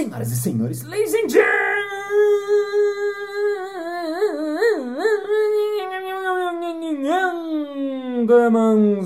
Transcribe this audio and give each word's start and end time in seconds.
Senhoras 0.00 0.32
e 0.32 0.36
senhores, 0.36 0.82
ladies 0.84 1.12
and 1.12 1.28
gentlemen, 8.24 9.02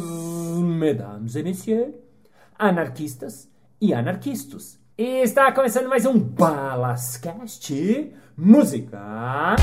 mesdames 0.63 1.35
et 1.35 1.43
messieurs, 1.43 1.95
anarquistas 2.57 3.49
e 3.81 3.93
anarquistas. 3.93 4.79
Está 4.97 5.51
começando 5.51 5.89
mais 5.89 6.07
um 6.07 6.17
Balascast 6.17 7.75
Música. 8.37 9.57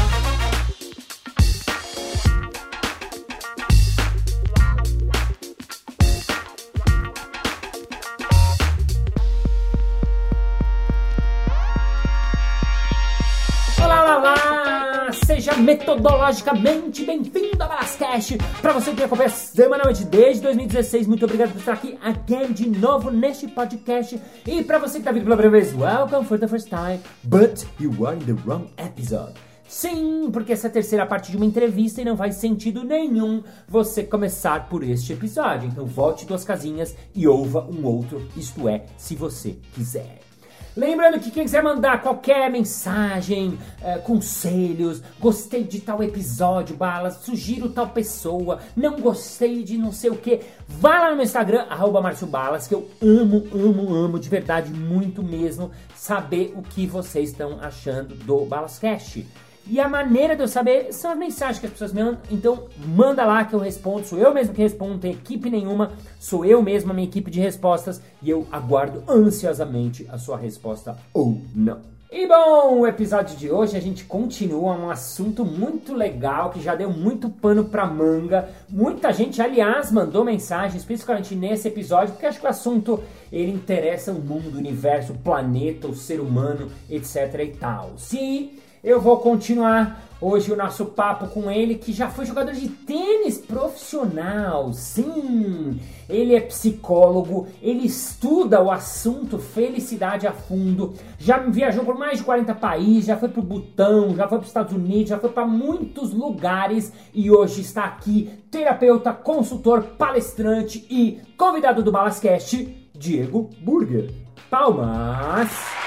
Metodologicamente 15.61 17.05
bem-vindo 17.05 17.63
a 17.63 17.67
Balascast. 17.67 18.37
Para 18.61 18.73
você 18.73 18.93
que 18.93 19.03
acompanha 19.03 19.29
semanalmente 19.29 20.03
desde 20.05 20.41
2016, 20.41 21.07
muito 21.07 21.23
obrigado 21.25 21.51
por 21.51 21.59
estar 21.59 21.73
aqui 21.73 21.97
again 22.01 22.51
de 22.51 22.67
novo 22.67 23.11
neste 23.11 23.47
podcast. 23.47 24.19
E 24.45 24.63
para 24.63 24.79
você 24.79 24.93
que 24.93 24.99
está 24.99 25.11
vindo 25.11 25.23
pela 25.23 25.37
primeira 25.37 25.63
vez, 25.63 25.77
welcome 25.77 26.25
for 26.25 26.39
the 26.39 26.47
first 26.47 26.67
time, 26.67 26.99
but 27.23 27.63
you 27.79 28.05
are 28.07 28.17
in 28.17 28.25
the 28.25 28.33
wrong 28.45 28.67
episode. 28.77 29.33
Sim, 29.67 30.29
porque 30.33 30.51
essa 30.51 30.67
é 30.67 30.69
a 30.69 30.73
terceira 30.73 31.05
parte 31.05 31.31
de 31.31 31.37
uma 31.37 31.45
entrevista 31.45 32.01
e 32.01 32.05
não 32.05 32.17
faz 32.17 32.35
sentido 32.35 32.83
nenhum 32.83 33.41
você 33.67 34.03
começar 34.03 34.67
por 34.67 34.83
este 34.83 35.13
episódio. 35.13 35.69
Então 35.69 35.85
volte 35.85 36.25
duas 36.25 36.43
casinhas 36.43 36.95
e 37.15 37.27
ouva 37.27 37.65
um 37.71 37.85
outro, 37.85 38.27
isto 38.35 38.67
é, 38.67 38.85
se 38.97 39.15
você 39.15 39.55
quiser. 39.73 40.30
Lembrando 40.75 41.19
que 41.19 41.31
quem 41.31 41.43
quiser 41.43 41.61
mandar 41.61 42.01
qualquer 42.01 42.49
mensagem, 42.49 43.59
eh, 43.83 43.97
conselhos, 43.97 45.01
gostei 45.19 45.65
de 45.65 45.81
tal 45.81 46.01
episódio, 46.01 46.77
balas, 46.77 47.17
sugiro 47.17 47.69
tal 47.69 47.89
pessoa, 47.89 48.59
não 48.73 48.97
gostei 48.99 49.63
de 49.63 49.77
não 49.77 49.91
sei 49.91 50.09
o 50.09 50.15
que, 50.15 50.39
vá 50.67 51.01
lá 51.01 51.09
no 51.09 51.15
meu 51.17 51.25
Instagram, 51.25 51.65
arroba 51.69 52.01
Balas, 52.25 52.67
que 52.67 52.73
eu 52.73 52.89
amo, 53.01 53.47
amo, 53.53 53.93
amo 53.93 54.19
de 54.19 54.29
verdade, 54.29 54.71
muito 54.71 55.21
mesmo, 55.21 55.71
saber 55.93 56.53
o 56.55 56.61
que 56.61 56.87
vocês 56.87 57.31
estão 57.31 57.59
achando 57.59 58.15
do 58.15 58.45
Balascast. 58.45 59.25
E 59.67 59.79
a 59.79 59.87
maneira 59.87 60.35
de 60.35 60.41
eu 60.41 60.47
saber 60.47 60.91
são 60.91 61.11
as 61.11 61.17
mensagens 61.17 61.59
que 61.59 61.65
as 61.65 61.71
pessoas 61.71 61.93
me 61.93 62.03
mandam. 62.03 62.19
Então, 62.29 62.65
manda 62.77 63.25
lá 63.25 63.45
que 63.45 63.53
eu 63.53 63.59
respondo. 63.59 64.05
Sou 64.05 64.19
eu 64.19 64.33
mesmo 64.33 64.53
que 64.53 64.61
respondo, 64.61 64.93
não 64.93 64.99
tem 64.99 65.11
equipe 65.11 65.49
nenhuma. 65.49 65.91
Sou 66.19 66.43
eu 66.43 66.61
mesmo 66.61 66.91
a 66.91 66.93
minha 66.93 67.07
equipe 67.07 67.31
de 67.31 67.39
respostas. 67.39 68.01
E 68.21 68.29
eu 68.29 68.47
aguardo 68.51 69.03
ansiosamente 69.07 70.07
a 70.11 70.17
sua 70.17 70.37
resposta 70.37 70.97
ou 71.13 71.39
não. 71.55 71.91
E 72.13 72.27
bom, 72.27 72.79
o 72.79 72.85
episódio 72.85 73.37
de 73.37 73.49
hoje 73.49 73.77
a 73.77 73.79
gente 73.79 74.03
continua 74.03 74.75
um 74.75 74.89
assunto 74.89 75.45
muito 75.45 75.93
legal 75.93 76.49
que 76.49 76.59
já 76.61 76.75
deu 76.75 76.89
muito 76.89 77.29
pano 77.29 77.63
pra 77.63 77.87
manga. 77.87 78.49
Muita 78.67 79.13
gente, 79.13 79.41
aliás, 79.41 79.93
mandou 79.93 80.25
mensagens, 80.25 80.83
principalmente 80.83 81.33
nesse 81.35 81.69
episódio, 81.69 82.11
porque 82.11 82.25
acho 82.25 82.41
que 82.41 82.45
o 82.45 82.49
assunto 82.49 83.01
ele 83.31 83.49
interessa 83.49 84.11
o 84.11 84.15
mundo, 84.15 84.55
o 84.55 84.57
universo, 84.57 85.13
o 85.13 85.17
planeta, 85.19 85.87
o 85.87 85.95
ser 85.95 86.19
humano, 86.19 86.69
etc 86.89 87.33
e 87.39 87.55
tal. 87.55 87.93
Sim, 87.95 88.59
eu 88.83 88.99
vou 88.99 89.17
continuar 89.17 90.01
hoje 90.21 90.51
o 90.51 90.55
nosso 90.55 90.85
papo 90.85 91.27
com 91.27 91.49
ele, 91.49 91.75
que 91.75 91.91
já 91.91 92.07
foi 92.07 92.25
jogador 92.25 92.53
de 92.53 92.67
tênis 92.69 93.39
profissional. 93.39 94.71
Sim, 94.71 95.79
ele 96.07 96.35
é 96.35 96.39
psicólogo, 96.39 97.47
ele 97.61 97.85
estuda 97.87 98.61
o 98.61 98.69
assunto 98.69 99.39
felicidade 99.39 100.27
a 100.27 100.31
fundo. 100.31 100.93
Já 101.17 101.39
viajou 101.39 101.83
por 101.83 101.97
mais 101.97 102.19
de 102.19 102.23
40 102.23 102.53
países, 102.55 103.05
já 103.05 103.17
foi 103.17 103.29
pro 103.29 103.41
Butão, 103.41 104.15
já 104.15 104.27
foi 104.27 104.37
para 104.37 104.43
os 104.43 104.47
Estados 104.47 104.73
Unidos, 104.73 105.09
já 105.09 105.17
foi 105.17 105.31
para 105.31 105.47
muitos 105.47 106.13
lugares 106.13 106.93
e 107.13 107.31
hoje 107.31 107.61
está 107.61 107.85
aqui, 107.85 108.31
terapeuta, 108.51 109.11
consultor, 109.11 109.83
palestrante 109.97 110.85
e 110.89 111.19
convidado 111.35 111.81
do 111.81 111.91
Balascast, 111.91 112.89
Diego 112.93 113.49
Burger. 113.63 114.11
Palmas! 114.49 115.80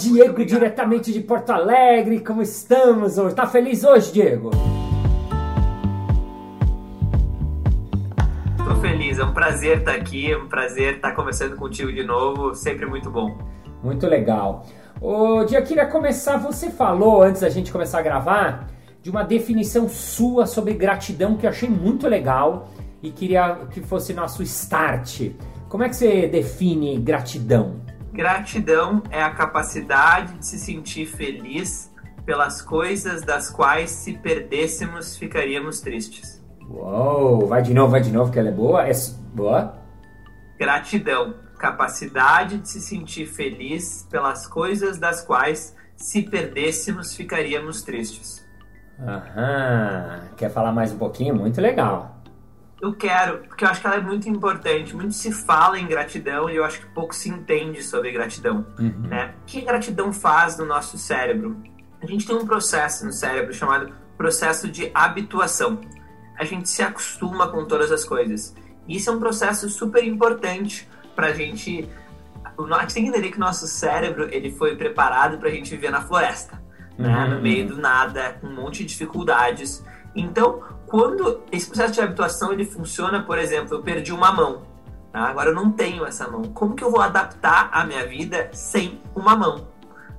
Diego, 0.00 0.42
diretamente 0.46 1.12
de 1.12 1.20
Porto 1.20 1.50
Alegre, 1.50 2.20
como 2.20 2.40
estamos 2.40 3.18
hoje? 3.18 3.34
Tá 3.34 3.46
feliz 3.46 3.84
hoje, 3.84 4.10
Diego? 4.10 4.48
Tô 8.56 8.76
feliz, 8.76 9.18
é 9.18 9.24
um 9.24 9.34
prazer 9.34 9.80
estar 9.80 9.92
aqui, 9.92 10.32
é 10.32 10.38
um 10.38 10.48
prazer 10.48 10.94
estar 10.94 11.14
conversando 11.14 11.54
contigo 11.54 11.92
de 11.92 12.02
novo, 12.02 12.54
sempre 12.54 12.86
muito 12.86 13.10
bom. 13.10 13.36
Muito 13.84 14.06
legal. 14.06 14.64
Ô, 15.02 15.44
Diego, 15.44 15.66
queria 15.66 15.84
começar, 15.84 16.38
você 16.38 16.70
falou 16.70 17.22
antes 17.22 17.42
da 17.42 17.50
gente 17.50 17.70
começar 17.70 17.98
a 17.98 18.02
gravar 18.02 18.68
de 19.02 19.10
uma 19.10 19.22
definição 19.22 19.86
sua 19.86 20.46
sobre 20.46 20.72
gratidão 20.72 21.36
que 21.36 21.44
eu 21.44 21.50
achei 21.50 21.68
muito 21.68 22.08
legal 22.08 22.70
e 23.02 23.10
queria 23.10 23.66
que 23.70 23.82
fosse 23.82 24.14
nosso 24.14 24.42
start. 24.44 25.32
Como 25.68 25.84
é 25.84 25.90
que 25.90 25.96
você 25.96 26.26
define 26.26 26.96
gratidão? 26.96 27.89
Gratidão 28.12 29.02
é 29.10 29.22
a 29.22 29.30
capacidade 29.30 30.38
de 30.38 30.46
se 30.46 30.58
sentir 30.58 31.06
feliz 31.06 31.90
pelas 32.24 32.60
coisas 32.60 33.22
das 33.22 33.50
quais, 33.50 33.90
se 33.90 34.14
perdêssemos, 34.14 35.16
ficaríamos 35.16 35.80
tristes. 35.80 36.42
Uou, 36.68 37.46
vai 37.46 37.62
de 37.62 37.72
novo, 37.72 37.92
vai 37.92 38.00
de 38.00 38.12
novo, 38.12 38.32
que 38.32 38.38
ela 38.38 38.48
é 38.48 38.52
boa. 38.52 38.88
É 38.88 38.92
boa? 39.32 39.78
Gratidão, 40.58 41.34
capacidade 41.58 42.58
de 42.58 42.68
se 42.68 42.80
sentir 42.80 43.26
feliz 43.26 44.06
pelas 44.10 44.46
coisas 44.46 44.98
das 44.98 45.22
quais, 45.22 45.74
se 45.96 46.22
perdêssemos, 46.22 47.14
ficaríamos 47.14 47.82
tristes. 47.82 48.46
Aham. 48.98 50.20
Quer 50.36 50.50
falar 50.50 50.72
mais 50.72 50.92
um 50.92 50.98
pouquinho? 50.98 51.34
Muito 51.34 51.60
legal. 51.60 52.09
Eu 52.80 52.94
quero, 52.94 53.38
porque 53.38 53.64
eu 53.64 53.68
acho 53.68 53.80
que 53.80 53.86
ela 53.86 53.96
é 53.96 54.00
muito 54.00 54.28
importante. 54.28 54.96
Muito 54.96 55.12
se 55.12 55.30
fala 55.32 55.78
em 55.78 55.86
gratidão 55.86 56.48
e 56.48 56.56
eu 56.56 56.64
acho 56.64 56.80
que 56.80 56.86
pouco 56.86 57.14
se 57.14 57.28
entende 57.28 57.82
sobre 57.82 58.10
gratidão. 58.10 58.66
Uhum. 58.78 59.08
né? 59.08 59.34
O 59.42 59.44
que 59.46 59.60
a 59.60 59.64
gratidão 59.64 60.12
faz 60.12 60.56
no 60.56 60.64
nosso 60.64 60.96
cérebro? 60.96 61.56
A 62.02 62.06
gente 62.06 62.26
tem 62.26 62.34
um 62.34 62.46
processo 62.46 63.04
no 63.04 63.12
cérebro 63.12 63.52
chamado 63.52 63.92
processo 64.16 64.68
de 64.68 64.90
habituação. 64.94 65.80
A 66.38 66.44
gente 66.44 66.68
se 66.68 66.82
acostuma 66.82 67.48
com 67.48 67.66
todas 67.66 67.92
as 67.92 68.04
coisas. 68.04 68.54
E 68.88 68.96
isso 68.96 69.10
é 69.10 69.12
um 69.12 69.18
processo 69.18 69.68
super 69.68 70.02
importante 70.02 70.88
para 71.14 71.28
a 71.28 71.32
gente. 71.32 71.88
A 72.44 72.80
gente 72.80 72.94
tem 72.94 73.04
que 73.04 73.08
entender 73.10 73.30
que 73.30 73.36
o 73.36 73.40
nosso 73.40 73.66
cérebro 73.66 74.28
ele 74.30 74.50
foi 74.52 74.76
preparado 74.76 75.38
para 75.38 75.48
a 75.48 75.52
gente 75.52 75.70
viver 75.70 75.90
na 75.90 76.02
floresta, 76.02 76.62
né? 76.98 77.24
Uhum. 77.24 77.34
no 77.36 77.42
meio 77.42 77.66
do 77.66 77.76
nada, 77.76 78.38
com 78.40 78.46
um 78.46 78.54
monte 78.54 78.78
de 78.78 78.86
dificuldades. 78.86 79.84
Então, 80.14 80.62
quando 80.90 81.42
esse 81.52 81.68
processo 81.68 81.92
de 81.92 82.00
habituação 82.00 82.52
ele 82.52 82.64
funciona, 82.64 83.22
por 83.22 83.38
exemplo, 83.38 83.76
eu 83.76 83.80
perdi 83.80 84.12
uma 84.12 84.32
mão, 84.32 84.62
tá? 85.12 85.20
agora 85.20 85.50
eu 85.50 85.54
não 85.54 85.70
tenho 85.70 86.04
essa 86.04 86.28
mão. 86.28 86.42
Como 86.42 86.74
que 86.74 86.82
eu 86.82 86.90
vou 86.90 87.00
adaptar 87.00 87.70
a 87.72 87.84
minha 87.84 88.04
vida 88.04 88.50
sem 88.52 89.00
uma 89.14 89.36
mão? 89.36 89.68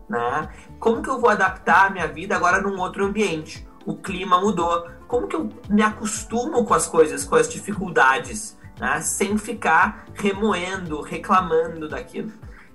Né? 0.08 0.48
Como 0.80 1.02
que 1.02 1.10
eu 1.10 1.20
vou 1.20 1.30
adaptar 1.30 1.88
a 1.88 1.90
minha 1.90 2.08
vida 2.08 2.38
agora 2.38 2.62
num 2.62 2.80
outro 2.80 3.06
ambiente? 3.06 3.68
O 3.86 3.98
clima 3.98 4.40
mudou. 4.40 4.88
Como 5.10 5.28
que 5.28 5.36
eu 5.36 5.50
me 5.70 5.82
acostumo 5.82 6.64
com 6.64 6.74
as 6.74 6.88
coisas, 6.88 7.26
com 7.26 7.36
as 7.36 7.50
dificuldades, 7.50 8.58
né? 8.80 9.02
sem 9.02 9.38
ficar 9.38 10.06
remoendo, 10.14 11.02
reclamando 11.02 11.90
daquilo? 11.90 12.32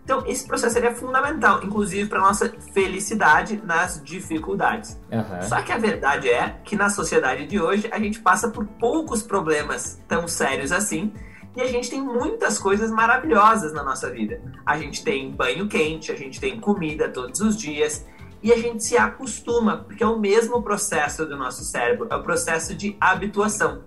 Então, 0.07 0.23
esse 0.25 0.47
processo 0.47 0.79
é 0.79 0.95
fundamental, 0.95 1.65
inclusive 1.65 2.09
para 2.09 2.21
nossa 2.21 2.49
felicidade 2.73 3.61
nas 3.65 4.01
dificuldades. 4.05 4.97
Aham. 5.13 5.43
Só 5.43 5.61
que 5.63 5.73
a 5.73 5.79
verdade 5.79 6.31
é 6.31 6.61
que 6.65 6.77
na 6.77 6.89
sociedade 6.89 7.45
de 7.45 7.61
hoje 7.61 7.89
a 7.91 7.99
gente 7.99 8.21
passa 8.21 8.49
por 8.49 8.65
poucos 8.65 9.21
problemas 9.25 10.01
tão 10.07 10.29
sérios 10.29 10.71
assim 10.71 11.13
e 11.57 11.61
a 11.61 11.67
gente 11.67 11.91
tem 11.91 12.01
muitas 12.01 12.57
coisas 12.57 12.89
maravilhosas 12.89 13.73
na 13.73 13.83
nossa 13.83 14.09
vida. 14.09 14.41
A 14.65 14.79
gente 14.79 15.03
tem 15.03 15.33
banho 15.33 15.67
quente, 15.67 16.13
a 16.13 16.15
gente 16.15 16.39
tem 16.39 16.61
comida 16.61 17.09
todos 17.09 17.41
os 17.41 17.57
dias 17.57 18.07
e 18.41 18.53
a 18.53 18.57
gente 18.57 18.85
se 18.85 18.97
acostuma, 18.97 19.79
porque 19.79 20.05
é 20.05 20.07
o 20.07 20.21
mesmo 20.21 20.63
processo 20.63 21.27
do 21.27 21.37
nosso 21.37 21.65
cérebro, 21.65 22.07
é 22.09 22.15
o 22.15 22.23
processo 22.23 22.77
de 22.77 22.97
habituação. 23.01 23.83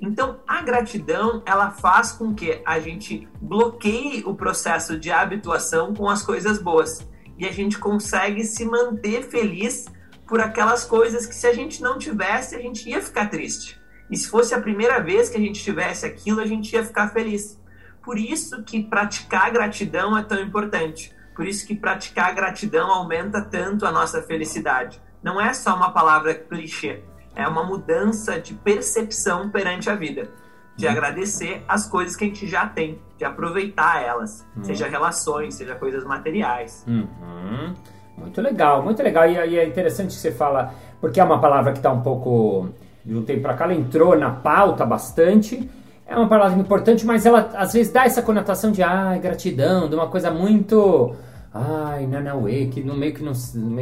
Então, 0.00 0.40
a 0.46 0.62
gratidão, 0.62 1.42
ela 1.46 1.70
faz 1.70 2.12
com 2.12 2.34
que 2.34 2.60
a 2.64 2.78
gente 2.78 3.28
bloqueie 3.40 4.22
o 4.26 4.34
processo 4.34 4.98
de 4.98 5.10
habituação 5.10 5.94
com 5.94 6.08
as 6.08 6.22
coisas 6.22 6.58
boas. 6.58 7.06
E 7.38 7.46
a 7.46 7.52
gente 7.52 7.78
consegue 7.78 8.44
se 8.44 8.64
manter 8.64 9.22
feliz 9.22 9.86
por 10.26 10.40
aquelas 10.40 10.84
coisas 10.84 11.26
que 11.26 11.34
se 11.34 11.46
a 11.46 11.52
gente 11.52 11.82
não 11.82 11.98
tivesse, 11.98 12.54
a 12.54 12.60
gente 12.60 12.88
ia 12.88 13.00
ficar 13.00 13.30
triste. 13.30 13.80
E 14.10 14.16
se 14.16 14.28
fosse 14.28 14.54
a 14.54 14.60
primeira 14.60 15.00
vez 15.00 15.28
que 15.28 15.36
a 15.36 15.40
gente 15.40 15.62
tivesse 15.62 16.06
aquilo, 16.06 16.40
a 16.40 16.46
gente 16.46 16.72
ia 16.72 16.84
ficar 16.84 17.08
feliz. 17.08 17.60
Por 18.02 18.18
isso 18.18 18.62
que 18.62 18.82
praticar 18.82 19.50
gratidão 19.50 20.16
é 20.16 20.22
tão 20.22 20.40
importante. 20.40 21.14
Por 21.34 21.46
isso 21.46 21.66
que 21.66 21.74
praticar 21.74 22.34
gratidão 22.34 22.90
aumenta 22.90 23.42
tanto 23.42 23.84
a 23.84 23.92
nossa 23.92 24.22
felicidade. 24.22 25.00
Não 25.22 25.40
é 25.40 25.52
só 25.52 25.74
uma 25.74 25.92
palavra 25.92 26.34
clichê. 26.34 27.02
É 27.36 27.46
uma 27.46 27.62
mudança 27.62 28.40
de 28.40 28.54
percepção 28.54 29.50
perante 29.50 29.90
a 29.90 29.94
vida. 29.94 30.30
De 30.74 30.86
uhum. 30.86 30.92
agradecer 30.92 31.62
as 31.68 31.88
coisas 31.88 32.16
que 32.16 32.24
a 32.24 32.26
gente 32.26 32.46
já 32.46 32.66
tem, 32.66 32.98
de 33.16 33.24
aproveitar 33.24 34.02
elas, 34.02 34.44
uhum. 34.56 34.64
seja 34.64 34.88
relações, 34.88 35.54
seja 35.54 35.74
coisas 35.74 36.04
materiais. 36.04 36.84
Uhum. 36.88 37.74
Muito 38.16 38.40
legal, 38.40 38.82
muito 38.82 39.02
legal. 39.02 39.28
E, 39.28 39.34
e 39.34 39.58
é 39.58 39.66
interessante 39.66 40.08
que 40.08 40.20
você 40.20 40.32
fala, 40.32 40.74
porque 41.00 41.20
é 41.20 41.24
uma 41.24 41.40
palavra 41.40 41.72
que 41.72 41.78
está 41.78 41.92
um 41.92 42.02
pouco 42.02 42.70
de 43.04 43.14
um 43.14 43.22
tempo 43.22 43.42
para 43.42 43.54
cá, 43.54 43.64
ela 43.64 43.74
entrou 43.74 44.18
na 44.18 44.30
pauta 44.30 44.84
bastante. 44.84 45.70
É 46.06 46.16
uma 46.16 46.28
palavra 46.28 46.58
importante, 46.58 47.04
mas 47.06 47.26
ela 47.26 47.50
às 47.54 47.72
vezes 47.72 47.92
dá 47.92 48.04
essa 48.04 48.22
conotação 48.22 48.72
de 48.72 48.82
ah, 48.82 49.16
gratidão, 49.18 49.88
de 49.88 49.94
uma 49.94 50.08
coisa 50.08 50.30
muito 50.30 51.14
ai, 51.56 52.06
Nanauê, 52.06 52.66
que 52.66 52.82
no 52.82 52.94
meio 52.94 53.14
que, 53.14 53.22
não, 53.22 53.32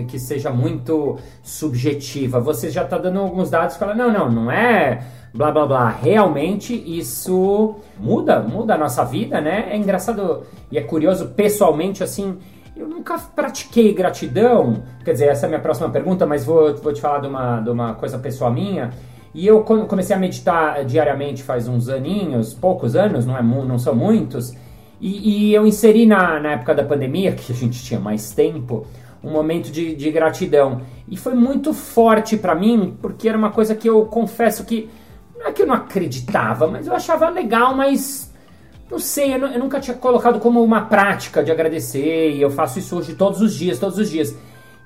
que 0.06 0.19
seja 0.19 0.50
muito 0.50 1.19
subjetiva. 1.43 2.41
Você 2.41 2.71
já 2.71 2.82
está 2.82 2.99
dando 2.99 3.21
alguns 3.21 3.50
dados 3.50 3.76
e 3.76 3.79
fala, 3.79 3.94
não, 3.94 4.12
não, 4.12 4.31
não 4.31 4.50
é 4.50 5.03
blá 5.35 5.50
blá 5.50 5.67
blá. 5.67 5.88
Realmente 5.91 6.73
isso 6.75 7.76
muda, 7.99 8.41
muda 8.41 8.75
a 8.75 8.79
nossa 8.79 9.05
vida, 9.05 9.41
né? 9.41 9.69
É 9.71 9.76
engraçado 9.76 10.44
e 10.71 10.79
é 10.79 10.82
curioso 10.82 11.29
pessoalmente 11.29 12.03
assim. 12.03 12.38
Eu 12.76 12.88
nunca 12.88 13.19
pratiquei 13.19 13.93
gratidão, 13.93 14.82
quer 15.05 15.12
dizer, 15.12 15.29
essa 15.29 15.44
é 15.44 15.47
a 15.47 15.49
minha 15.49 15.61
próxima 15.61 15.88
pergunta, 15.91 16.27
mas 16.27 16.44
vou, 16.44 16.75
vou 16.77 16.93
te 16.93 17.00
falar 17.00 17.20
de 17.20 17.29
uma, 17.29 17.61
de 17.61 17.70
uma 17.70 17.94
coisa 17.94 18.19
pessoal 18.19 18.53
minha. 18.53 18.91
E 19.32 19.47
eu 19.47 19.62
comecei 19.62 20.15
a 20.15 20.19
meditar 20.19 20.85
diariamente 20.85 21.43
faz 21.43 21.67
uns 21.67 21.88
aninhos, 21.88 22.55
poucos 22.55 22.94
anos, 22.94 23.27
não, 23.27 23.37
é, 23.37 23.43
não 23.43 23.79
são 23.79 23.94
muitos. 23.94 24.55
E, 25.05 25.51
e, 25.51 25.55
eu 25.55 25.67
inseri 25.67 26.06
na, 26.06 26.41
na 26.41 26.53
época 26.53 26.75
da 26.75 26.83
pandemia, 26.83 27.33
que 27.33 27.53
a 27.53 27.55
gente 27.55 27.85
tinha 27.85 28.01
mais 28.01 28.33
tempo, 28.33 28.87
um 29.23 29.31
momento 29.31 29.71
de, 29.71 29.95
de 29.95 30.11
gratidão. 30.11 30.81
E 31.06 31.15
foi 31.15 31.35
muito 31.35 31.75
forte 31.75 32.39
para 32.39 32.55
mim, 32.55 32.97
porque 33.03 33.29
era 33.29 33.37
uma 33.37 33.51
coisa 33.51 33.75
que 33.75 33.87
eu 33.87 34.06
confesso 34.06 34.65
que. 34.65 34.89
Não 35.39 35.49
é 35.49 35.53
que 35.53 35.61
eu 35.61 35.67
não 35.67 35.75
acreditava, 35.75 36.67
mas 36.69 36.87
eu 36.87 36.95
achava 36.95 37.29
legal, 37.29 37.77
mas. 37.77 38.33
Não 38.91 38.99
sei, 38.99 39.35
eu, 39.35 39.47
eu 39.47 39.59
nunca 39.59 39.79
tinha 39.79 39.95
colocado 39.95 40.41
como 40.41 40.65
uma 40.65 40.87
prática 40.87 41.45
de 41.45 41.53
agradecer, 41.53 42.31
e 42.31 42.41
eu 42.41 42.49
faço 42.49 42.79
isso 42.79 42.97
hoje 42.97 43.15
todos 43.15 43.43
os 43.43 43.55
dias, 43.55 43.79
todos 43.79 43.99
os 43.99 44.09
dias. 44.09 44.35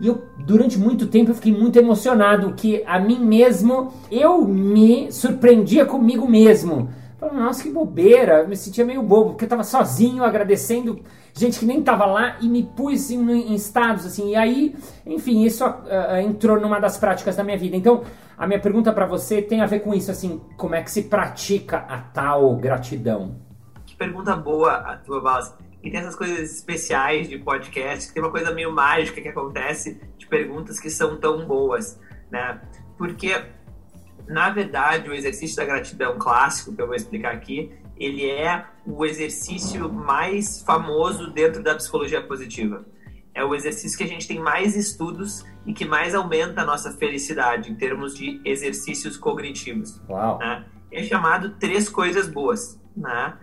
E 0.01 0.09
eu, 0.09 0.25
durante 0.37 0.77
muito 0.81 1.07
tempo, 1.07 1.31
eu 1.31 1.35
fiquei 1.37 1.53
muito 1.53 1.79
emocionado 1.79 2.55
que 2.55 2.83
a 2.85 2.99
mim 2.99 3.21
mesmo, 3.21 3.93
eu 4.11 4.45
me 4.45 5.13
surpreendia 5.13 5.87
comigo 5.87 6.27
mesmo. 6.27 6.89
Falei, 7.19 7.37
nossa, 7.37 7.63
que 7.63 7.71
bobeira, 7.71 8.43
eu 8.43 8.49
me 8.49 8.57
sentia 8.57 8.85
meio 8.85 9.03
bobo, 9.03 9.31
porque 9.31 9.45
eu 9.45 9.49
tava 9.49 9.65
sozinho 9.65 10.23
agradecendo 10.23 11.01
gente 11.35 11.59
que 11.59 11.67
nem 11.67 11.83
tava 11.83 12.07
lá 12.07 12.37
e 12.41 12.49
me 12.49 12.63
pus 12.63 13.05
assim, 13.05 13.19
em 13.31 13.55
estados 13.55 14.07
assim. 14.07 14.31
E 14.31 14.37
aí, 14.37 14.77
enfim, 15.05 15.45
isso 15.45 15.67
uh, 15.67 16.17
entrou 16.23 16.61
numa 16.61 16.79
das 16.79 16.97
práticas 16.97 17.35
da 17.35 17.43
minha 17.43 17.59
vida. 17.59 17.77
Então, 17.77 18.05
a 18.37 18.47
minha 18.47 18.61
pergunta 18.61 18.93
para 18.93 19.05
você 19.05 19.43
tem 19.43 19.61
a 19.61 19.67
ver 19.67 19.81
com 19.81 19.93
isso, 19.93 20.13
assim, 20.13 20.41
como 20.57 20.77
é 20.77 20.83
que 20.83 20.91
se 20.91 21.03
pratica 21.03 21.79
a 21.79 21.99
tal 21.99 22.55
gratidão? 22.57 23.37
Que 23.85 23.97
pergunta 23.97 24.37
boa 24.37 24.75
a 24.75 24.97
tua, 24.97 25.21
Balas. 25.21 25.57
E 25.83 25.91
tem 25.91 25.99
essas 26.01 26.15
coisas 26.15 26.57
especiais 26.57 27.29
de 27.29 27.39
podcast, 27.39 28.09
que 28.09 28.15
tem 28.15 28.23
uma 28.23 28.31
coisa 28.31 28.53
meio 28.53 28.73
mágica 28.73 29.21
que 29.21 29.29
acontece 29.29 30.01
de 30.17 30.27
perguntas 30.27 30.79
que 30.79 30.91
são 30.91 31.17
tão 31.17 31.47
boas, 31.47 32.01
né? 32.31 32.61
Porque 32.97 33.41
na 34.29 34.51
verdade, 34.51 35.09
o 35.09 35.15
exercício 35.15 35.57
da 35.57 35.65
gratidão 35.65 36.19
clássico, 36.19 36.75
que 36.75 36.83
eu 36.83 36.87
vou 36.87 36.95
explicar 36.95 37.33
aqui, 37.33 37.73
ele 37.97 38.31
é 38.31 38.65
o 38.87 39.05
exercício 39.05 39.91
mais 39.93 40.63
famoso 40.63 41.31
dentro 41.31 41.63
da 41.63 41.75
psicologia 41.75 42.23
positiva. 42.23 42.85
É 43.35 43.45
o 43.45 43.55
exercício 43.55 43.97
que 43.97 44.05
a 44.05 44.09
gente 44.09 44.29
tem 44.29 44.39
mais 44.39 44.77
estudos 44.77 45.45
e 45.67 45.73
que 45.73 45.85
mais 45.85 46.15
aumenta 46.15 46.63
a 46.63 46.65
nossa 46.65 46.93
felicidade 46.93 47.71
em 47.71 47.75
termos 47.75 48.15
de 48.17 48.41
exercícios 48.45 49.17
cognitivos. 49.17 50.01
Uau. 50.09 50.39
Né? 50.39 50.65
É 50.93 51.03
chamado 51.03 51.51
Três 51.59 51.89
Coisas 51.89 52.29
Boas, 52.29 52.81
né? 52.97 53.35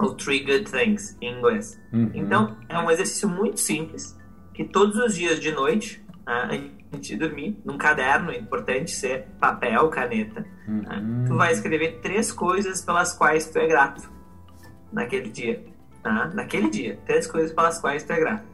ou 0.00 0.14
Three 0.14 0.40
Good 0.40 0.70
Things 0.70 1.16
em 1.20 1.38
inglês. 1.38 1.80
Uhum. 1.92 2.10
Então, 2.14 2.56
é 2.68 2.78
um 2.78 2.90
exercício 2.90 3.28
muito 3.28 3.60
simples 3.60 4.18
que 4.54 4.64
todos 4.64 4.96
os 4.96 5.14
dias 5.14 5.38
de 5.38 5.52
noite 5.52 6.04
né, 6.26 6.70
antes 6.92 7.08
de 7.08 7.16
dormir, 7.16 7.60
num 7.64 7.78
caderno, 7.78 8.30
é 8.30 8.38
importante 8.38 8.90
ser 8.90 9.26
papel, 9.38 9.88
caneta. 9.88 10.44
Uhum. 10.66 10.82
Né? 10.82 11.24
Tu 11.26 11.36
vai 11.36 11.52
escrever 11.52 12.00
três 12.00 12.32
coisas 12.32 12.82
pelas 12.82 13.12
quais 13.12 13.46
tu 13.46 13.58
é 13.58 13.66
grato 13.66 14.10
naquele 14.92 15.30
dia. 15.30 15.64
Tá? 16.02 16.30
Naquele 16.34 16.68
dia, 16.68 16.98
três 17.06 17.26
coisas 17.26 17.52
pelas 17.52 17.78
quais 17.78 18.02
tu 18.02 18.12
é 18.12 18.18
grato. 18.18 18.44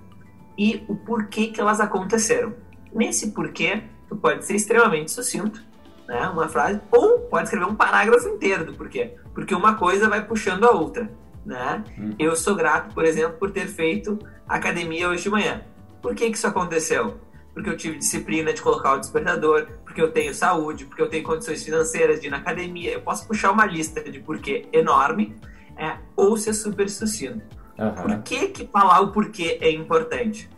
E 0.58 0.84
o 0.88 0.96
porquê 0.96 1.48
que 1.48 1.60
elas 1.60 1.80
aconteceram. 1.80 2.54
Nesse 2.92 3.32
porquê, 3.32 3.82
tu 4.08 4.16
pode 4.16 4.44
ser 4.44 4.56
extremamente 4.56 5.10
sucinto, 5.10 5.62
né? 6.06 6.28
uma 6.28 6.48
frase, 6.48 6.80
ou 6.90 7.20
pode 7.20 7.44
escrever 7.44 7.66
um 7.66 7.74
parágrafo 7.74 8.28
inteiro 8.28 8.64
do 8.64 8.74
porquê. 8.74 9.14
Porque 9.34 9.54
uma 9.54 9.74
coisa 9.74 10.08
vai 10.08 10.24
puxando 10.24 10.64
a 10.64 10.70
outra. 10.70 11.10
Né? 11.44 11.84
Uhum. 11.98 12.14
Eu 12.18 12.34
sou 12.36 12.54
grato, 12.54 12.94
por 12.94 13.04
exemplo, 13.04 13.38
por 13.38 13.50
ter 13.50 13.66
feito 13.66 14.18
academia 14.48 15.08
hoje 15.08 15.24
de 15.24 15.30
manhã. 15.30 15.62
Por 16.02 16.14
que, 16.14 16.30
que 16.30 16.36
isso 16.36 16.46
aconteceu? 16.46 17.18
Porque 17.56 17.70
eu 17.70 17.76
tive 17.76 17.96
disciplina 17.96 18.52
de 18.52 18.60
colocar 18.60 18.92
o 18.92 18.98
despertador, 18.98 19.66
porque 19.82 20.02
eu 20.02 20.12
tenho 20.12 20.34
saúde, 20.34 20.84
porque 20.84 21.00
eu 21.00 21.08
tenho 21.08 21.24
condições 21.24 21.64
financeiras 21.64 22.20
de 22.20 22.26
ir 22.26 22.30
na 22.30 22.36
academia. 22.36 22.92
Eu 22.92 23.00
posso 23.00 23.26
puxar 23.26 23.50
uma 23.50 23.64
lista 23.64 24.02
de 24.02 24.20
porquê 24.20 24.68
enorme 24.74 25.34
é, 25.74 25.96
ou 26.14 26.36
ser 26.36 26.52
super 26.52 26.86
sucinto. 26.90 27.40
Uhum. 27.78 27.94
Por 27.94 28.22
que, 28.24 28.48
que 28.48 28.66
falar 28.66 29.00
o 29.00 29.10
porquê 29.10 29.56
é 29.62 29.70
importante? 29.70 30.50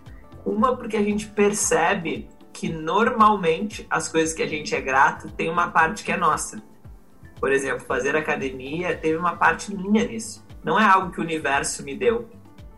Uma, 0.44 0.76
porque 0.76 0.96
a 0.96 1.02
gente 1.02 1.28
percebe 1.28 2.28
que 2.52 2.68
normalmente 2.68 3.86
as 3.88 4.08
coisas 4.08 4.34
que 4.34 4.42
a 4.42 4.48
gente 4.48 4.74
é 4.74 4.80
grato 4.80 5.30
tem 5.30 5.48
uma 5.48 5.70
parte 5.70 6.02
que 6.02 6.10
é 6.10 6.16
nossa. 6.16 6.60
Por 7.38 7.52
exemplo, 7.52 7.86
fazer 7.86 8.16
academia 8.16 8.96
teve 8.96 9.16
uma 9.16 9.36
parte 9.36 9.72
minha 9.72 10.04
nisso. 10.04 10.44
Não 10.64 10.80
é 10.80 10.84
algo 10.84 11.12
que 11.12 11.20
o 11.20 11.22
universo 11.22 11.84
me 11.84 11.94
deu. 11.94 12.28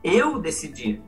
Eu 0.04 0.38
decidi. 0.38 1.00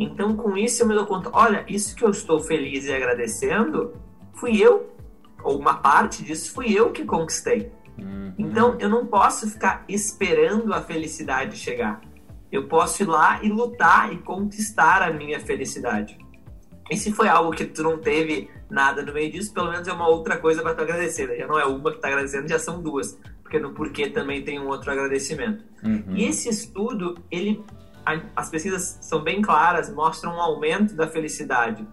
Então, 0.00 0.34
com 0.34 0.56
isso, 0.56 0.82
eu 0.82 0.88
me 0.88 0.94
dou 0.94 1.04
conta: 1.04 1.28
olha, 1.30 1.62
isso 1.68 1.94
que 1.94 2.02
eu 2.02 2.08
estou 2.08 2.40
feliz 2.40 2.86
e 2.86 2.92
agradecendo, 2.92 3.92
fui 4.32 4.56
eu, 4.56 4.96
ou 5.44 5.58
uma 5.58 5.74
parte 5.74 6.24
disso 6.24 6.54
fui 6.54 6.72
eu 6.72 6.90
que 6.90 7.04
conquistei. 7.04 7.70
Uhum. 7.98 8.32
Então, 8.38 8.76
eu 8.78 8.88
não 8.88 9.06
posso 9.06 9.48
ficar 9.50 9.84
esperando 9.86 10.72
a 10.72 10.80
felicidade 10.80 11.54
chegar. 11.58 12.00
Eu 12.50 12.66
posso 12.66 13.02
ir 13.02 13.06
lá 13.06 13.44
e 13.44 13.50
lutar 13.50 14.10
e 14.10 14.16
conquistar 14.16 15.02
a 15.02 15.12
minha 15.12 15.38
felicidade. 15.38 16.18
E 16.90 16.96
se 16.96 17.12
foi 17.12 17.28
algo 17.28 17.50
que 17.50 17.66
tu 17.66 17.82
não 17.82 17.98
teve 17.98 18.48
nada 18.70 19.02
no 19.02 19.12
meio 19.12 19.30
disso, 19.30 19.52
pelo 19.52 19.70
menos 19.70 19.86
é 19.86 19.92
uma 19.92 20.08
outra 20.08 20.38
coisa 20.38 20.62
para 20.62 20.74
tu 20.74 20.80
agradecer. 20.80 21.28
Né? 21.28 21.36
Já 21.36 21.46
não 21.46 21.58
é 21.58 21.66
uma 21.66 21.92
que 21.92 21.98
tá 21.98 22.08
agradecendo, 22.08 22.48
já 22.48 22.58
são 22.58 22.82
duas. 22.82 23.20
Porque 23.42 23.58
no 23.58 23.72
porquê 23.72 24.08
também 24.08 24.42
tem 24.42 24.58
um 24.58 24.66
outro 24.66 24.90
agradecimento. 24.90 25.62
Uhum. 25.84 26.16
E 26.16 26.24
esse 26.24 26.48
estudo, 26.48 27.22
ele 27.30 27.62
as 28.34 28.50
pesquisas 28.50 28.98
são 29.00 29.22
bem 29.22 29.42
claras, 29.42 29.92
mostram 29.92 30.36
um 30.36 30.40
aumento 30.40 30.94
da 30.94 31.06
felicidade 31.06 31.86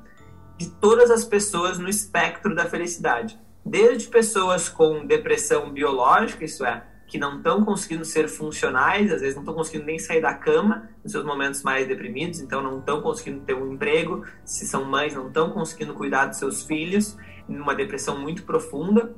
de 0.58 0.70
todas 0.70 1.12
as 1.12 1.24
pessoas 1.24 1.78
no 1.78 1.88
espectro 1.88 2.56
da 2.56 2.66
felicidade. 2.66 3.40
Desde 3.64 4.08
pessoas 4.08 4.68
com 4.68 5.06
depressão 5.06 5.72
biológica, 5.72 6.44
isso 6.44 6.66
é, 6.66 6.84
que 7.08 7.18
não 7.18 7.38
estão 7.38 7.64
conseguindo 7.64 8.04
ser 8.04 8.28
funcionais, 8.28 9.12
às 9.12 9.22
vezes 9.22 9.36
não 9.36 9.44
estão 9.44 9.54
conseguindo 9.54 9.86
nem 9.86 10.00
sair 10.00 10.22
da 10.22 10.34
cama 10.34 10.90
nos 11.04 11.12
seus 11.12 11.24
momentos 11.24 11.64
mais 11.64 11.88
deprimidos, 11.88 12.40
então 12.40 12.62
não 12.62 12.80
estão 12.80 13.02
conseguindo 13.02 13.42
ter 13.42 13.54
um 13.54 13.74
emprego, 13.74 14.26
se 14.44 14.68
são 14.68 14.84
mães, 14.84 15.14
não 15.14 15.28
estão 15.28 15.52
conseguindo 15.52 15.94
cuidar 15.94 16.26
dos 16.26 16.38
seus 16.38 16.64
filhos, 16.64 17.18
numa 17.48 17.76
depressão 17.76 18.20
muito 18.20 18.44
profunda. 18.44 19.16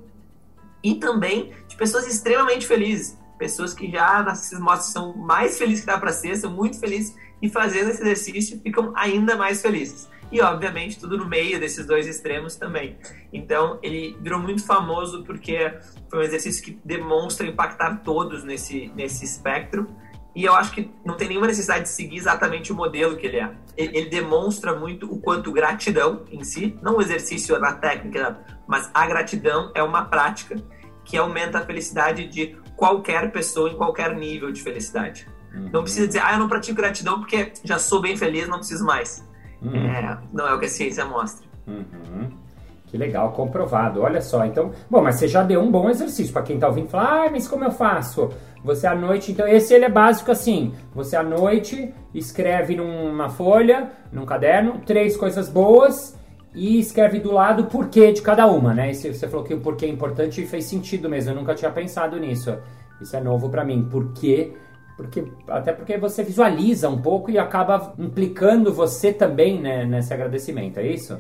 E 0.84 0.96
também 0.96 1.54
de 1.68 1.76
pessoas 1.76 2.08
extremamente 2.08 2.66
felizes, 2.68 3.18
pessoas 3.40 3.74
que 3.74 3.90
já 3.90 4.22
nas 4.22 4.52
mostram 4.60 4.92
são 4.92 5.18
mais 5.18 5.58
felizes 5.58 5.80
que 5.80 5.88
dá 5.88 5.98
para 5.98 6.12
ser, 6.12 6.36
são 6.36 6.52
muito 6.52 6.78
felizes 6.80 7.16
e 7.42 7.50
fazendo 7.50 7.90
esse 7.90 8.02
exercício 8.02 8.60
ficam 8.62 8.92
ainda 8.96 9.36
mais 9.36 9.62
felizes. 9.62 10.10
E 10.32 10.42
obviamente 10.42 11.00
tudo 11.00 11.18
no 11.18 11.26
meio 11.26 11.60
desses 11.60 11.88
dois 11.88 12.06
extremos 12.06 12.56
também. 12.56 12.98
Então 13.34 13.80
ele 13.82 14.16
virou 14.22 14.40
muito 14.40 14.64
famoso 14.64 15.24
porque 15.24 15.74
foi 16.10 16.20
um 16.20 16.22
exercício 16.22 16.64
que 16.64 16.80
demonstra 16.86 17.48
impactar 17.48 18.02
todos 18.04 18.44
nesse, 18.44 18.92
nesse 18.94 19.26
espectro. 19.26 19.88
E 20.36 20.46
eu 20.46 20.54
acho 20.54 20.72
que 20.72 20.92
não 21.04 21.18
tem 21.18 21.30
nenhuma 21.30 21.48
necessidade 21.48 21.84
de 21.84 21.90
seguir 21.90 22.18
exatamente 22.18 22.72
o 22.72 22.76
modelo 22.76 23.18
que 23.18 23.26
ele 23.26 23.38
é. 23.38 23.52
Ele, 23.76 23.98
ele 23.98 24.10
demonstra 24.10 24.76
muito 24.76 25.12
o 25.12 25.20
quanto 25.20 25.52
gratidão 25.52 26.24
em 26.32 26.44
si, 26.44 26.78
não 26.84 26.98
o 26.98 27.02
exercício 27.02 27.58
na 27.58 27.74
técnica, 27.74 28.40
mas 28.68 28.92
a 28.94 29.08
gratidão 29.08 29.72
é 29.74 29.82
uma 29.82 30.06
prática 30.06 30.56
que 31.04 31.18
aumenta 31.18 31.58
a 31.58 31.66
felicidade 31.66 32.28
de 32.28 32.56
qualquer 32.80 33.30
pessoa 33.32 33.70
em 33.70 33.76
qualquer 33.76 34.16
nível 34.16 34.52
de 34.52 34.64
felicidade. 34.64 35.28
Uhum. 35.54 35.70
Não 35.74 35.84
precisa 35.84 36.08
dizer, 36.08 36.22
ah, 36.24 36.34
eu 36.34 36.40
não 36.40 36.48
pratico 36.48 36.78
gratidão 36.78 37.20
porque 37.20 37.52
já 37.64 37.78
sou 37.78 38.02
bem 38.02 38.16
feliz, 38.16 38.48
não 38.48 38.58
preciso 38.58 38.86
mais. 38.86 39.28
Uhum. 39.62 39.76
É, 39.76 40.18
não 40.32 40.48
é 40.48 40.54
o 40.54 40.60
que 40.60 40.66
a 40.66 40.70
ciência 40.70 41.04
mostra. 41.04 41.46
Uhum. 41.68 42.32
Que 42.88 42.98
legal, 42.98 43.34
comprovado. 43.34 44.02
Olha 44.02 44.22
só, 44.22 44.46
então, 44.46 44.72
bom, 44.90 45.02
mas 45.02 45.16
você 45.16 45.28
já 45.28 45.44
deu 45.44 45.62
um 45.62 45.70
bom 45.70 45.90
exercício 45.90 46.32
para 46.32 46.42
quem 46.42 46.58
tá 46.58 46.68
ouvindo 46.68 46.88
falar, 46.88 47.28
ah, 47.28 47.30
mas 47.30 47.48
como 47.48 47.66
eu 47.66 47.72
faço? 47.72 48.30
Você 48.64 48.88
à 48.88 48.96
noite, 48.96 49.32
então 49.32 49.48
esse 49.48 49.74
ele 49.74 49.86
é 49.86 49.90
básico 49.90 50.32
assim. 50.32 50.74
Você 50.96 51.16
à 51.16 51.24
noite 51.24 51.94
escreve 52.14 52.76
numa 52.76 53.30
folha, 53.30 53.92
num 54.12 54.26
caderno, 54.26 54.82
três 54.86 55.16
coisas 55.16 55.50
boas 55.50 56.19
e 56.54 56.80
escreve 56.80 57.20
do 57.20 57.32
lado 57.32 57.64
o 57.64 57.66
porquê 57.68 58.12
de 58.12 58.22
cada 58.22 58.48
uma, 58.48 58.74
né? 58.74 58.92
E 58.92 58.96
você 58.96 59.28
falou 59.28 59.46
que 59.46 59.54
o 59.54 59.60
porquê 59.60 59.86
é 59.86 59.90
importante 59.90 60.42
e 60.42 60.48
fez 60.48 60.66
sentido 60.66 61.08
mesmo. 61.10 61.32
Eu 61.32 61.36
nunca 61.36 61.54
tinha 61.54 61.72
pensado 61.72 62.18
nisso. 62.20 62.58
Isso 63.00 63.16
é 63.16 63.22
novo 63.22 63.50
para 63.50 63.64
mim. 63.64 63.88
Por 63.90 64.14
quê? 64.14 64.54
Porque, 64.98 65.32
até 65.48 65.72
porque 65.72 65.98
você 65.98 66.24
visualiza 66.24 66.90
um 66.90 67.02
pouco 67.02 67.32
e 67.32 67.38
acaba 67.38 67.94
implicando 67.98 68.74
você 68.74 69.14
também 69.14 69.62
né, 69.62 69.86
nesse 69.86 70.14
agradecimento, 70.14 70.78
é 70.78 70.88
isso? 70.88 71.20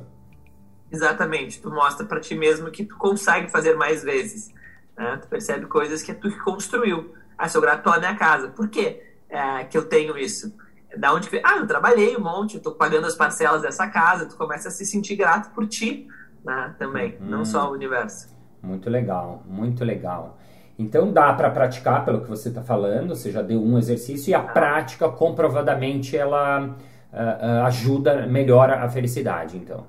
Exatamente. 0.91 1.61
Tu 1.61 1.69
mostra 1.69 2.05
para 2.05 2.19
ti 2.19 2.35
mesmo 2.35 2.71
que 2.71 2.83
tu 2.83 2.97
consegue 2.97 3.49
fazer 3.49 3.75
mais 3.75 4.03
vezes. 4.03 4.51
Né? 4.97 5.17
Tu 5.21 5.27
percebe 5.27 5.65
coisas 5.67 6.03
que 6.03 6.11
é 6.11 6.13
tu 6.13 6.29
que 6.29 6.39
construiu. 6.39 7.13
Ah, 7.37 7.47
sou 7.47 7.61
grato 7.61 7.83
pela 7.83 7.99
minha 7.99 8.15
casa. 8.15 8.49
Por 8.49 8.67
quê 8.67 9.01
é, 9.29 9.63
que 9.63 9.77
eu 9.77 9.85
tenho 9.85 10.17
isso? 10.17 10.53
Da 10.97 11.13
onde 11.13 11.29
que... 11.29 11.41
Ah, 11.43 11.57
eu 11.57 11.67
trabalhei 11.67 12.17
um 12.17 12.21
monte, 12.21 12.55
eu 12.55 12.61
tô 12.61 12.71
pagando 12.71 13.05
as 13.05 13.15
parcelas 13.15 13.61
dessa 13.61 13.87
casa. 13.87 14.25
Tu 14.25 14.35
começa 14.35 14.69
a 14.69 14.71
se 14.71 14.85
sentir 14.85 15.15
grato 15.15 15.53
por 15.53 15.67
ti 15.67 16.07
né? 16.43 16.75
também, 16.77 17.17
hum. 17.21 17.25
não 17.25 17.45
só 17.45 17.69
o 17.69 17.73
universo. 17.73 18.35
Muito 18.61 18.89
legal, 18.89 19.43
muito 19.45 19.83
legal. 19.83 20.37
Então 20.77 21.11
dá 21.11 21.33
para 21.33 21.49
praticar 21.49 22.05
pelo 22.05 22.21
que 22.21 22.29
você 22.29 22.49
está 22.49 22.61
falando, 22.61 23.09
você 23.09 23.31
já 23.31 23.41
deu 23.41 23.61
um 23.61 23.77
exercício 23.77 24.31
e 24.31 24.33
a 24.33 24.39
ah. 24.39 24.43
prática 24.43 25.09
comprovadamente 25.09 26.15
ela 26.15 26.65
uh, 26.65 26.71
uh, 26.71 27.65
ajuda, 27.65 28.25
melhora 28.27 28.83
a 28.83 28.89
felicidade, 28.89 29.57
então. 29.57 29.85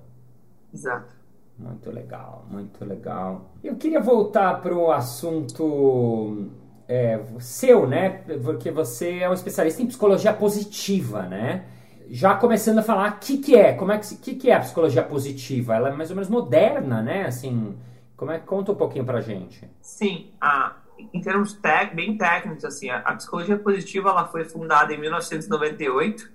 Exato. 0.72 1.14
Muito 1.58 1.90
legal, 1.90 2.46
muito 2.50 2.84
legal. 2.84 3.52
Eu 3.62 3.76
queria 3.76 4.00
voltar 4.00 4.60
para 4.62 4.74
o 4.74 4.90
assunto 4.90 6.48
é, 6.90 7.20
seu, 7.38 7.86
né? 7.86 8.08
Porque 8.42 8.68
você 8.70 9.18
é 9.18 9.30
um 9.30 9.32
especialista 9.32 9.80
em 9.80 9.86
psicologia 9.86 10.32
positiva, 10.32 11.22
né? 11.22 11.64
Já 12.08 12.34
começando 12.34 12.78
a 12.78 12.82
falar 12.82 13.12
o 13.12 13.18
que, 13.20 13.38
que 13.38 13.54
é, 13.54 13.72
como 13.72 13.92
é 13.92 13.98
que, 13.98 14.16
que, 14.16 14.34
que 14.34 14.50
é 14.50 14.54
a 14.54 14.60
psicologia 14.60 15.02
positiva? 15.04 15.76
Ela 15.76 15.90
é 15.90 15.92
mais 15.92 16.10
ou 16.10 16.16
menos 16.16 16.28
moderna, 16.28 17.00
né? 17.00 17.26
Assim, 17.26 17.78
como 18.16 18.32
é 18.32 18.38
conta 18.40 18.72
um 18.72 18.74
pouquinho 18.74 19.04
pra 19.04 19.20
gente. 19.20 19.70
Sim, 19.80 20.32
a, 20.40 20.74
em 21.14 21.20
termos 21.20 21.52
tec, 21.52 21.94
bem 21.94 22.18
técnicos, 22.18 22.64
assim, 22.64 22.90
a, 22.90 22.98
a, 22.98 23.14
psicologia 23.14 23.56
positiva 23.56 24.10
ela 24.10 24.26
foi 24.26 24.44
fundada 24.44 24.92
em 24.92 24.98
1998, 24.98 26.28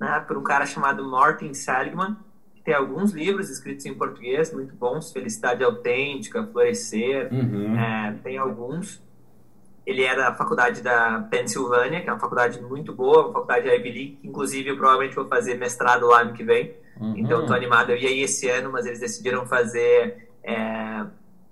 né, 0.00 0.24
por 0.26 0.38
um 0.38 0.42
cara 0.42 0.64
chamado 0.64 1.06
Martin 1.06 1.52
Seligman 1.52 2.16
tem 2.68 2.74
alguns 2.74 3.12
livros 3.12 3.48
escritos 3.48 3.86
em 3.86 3.94
português 3.94 4.52
muito 4.52 4.74
bons, 4.74 5.10
Felicidade 5.10 5.64
Autêntica, 5.64 6.46
Florescer, 6.46 7.32
uhum. 7.32 7.74
é, 7.78 8.14
tem 8.22 8.36
alguns. 8.36 9.02
Ele 9.88 10.04
é 10.04 10.14
da 10.14 10.34
faculdade 10.34 10.82
da 10.82 11.26
Pensilvânia, 11.30 12.02
que 12.02 12.10
é 12.10 12.12
uma 12.12 12.20
faculdade 12.20 12.60
muito 12.60 12.92
boa, 12.92 13.24
uma 13.24 13.32
faculdade 13.32 13.68
Ivy 13.68 13.90
League, 13.90 14.18
inclusive 14.22 14.68
eu 14.68 14.76
provavelmente 14.76 15.16
vou 15.16 15.26
fazer 15.26 15.54
mestrado 15.54 16.06
lá 16.06 16.20
ano 16.20 16.34
que 16.34 16.44
vem. 16.44 16.74
Uhum. 17.00 17.14
Então 17.16 17.40
estou 17.40 17.56
animado, 17.56 17.88
eu 17.88 17.96
ia 17.96 18.10
ir 18.10 18.20
esse 18.20 18.50
ano, 18.50 18.70
mas 18.70 18.84
eles 18.84 19.00
decidiram 19.00 19.46
fazer 19.46 20.28
é, 20.44 21.06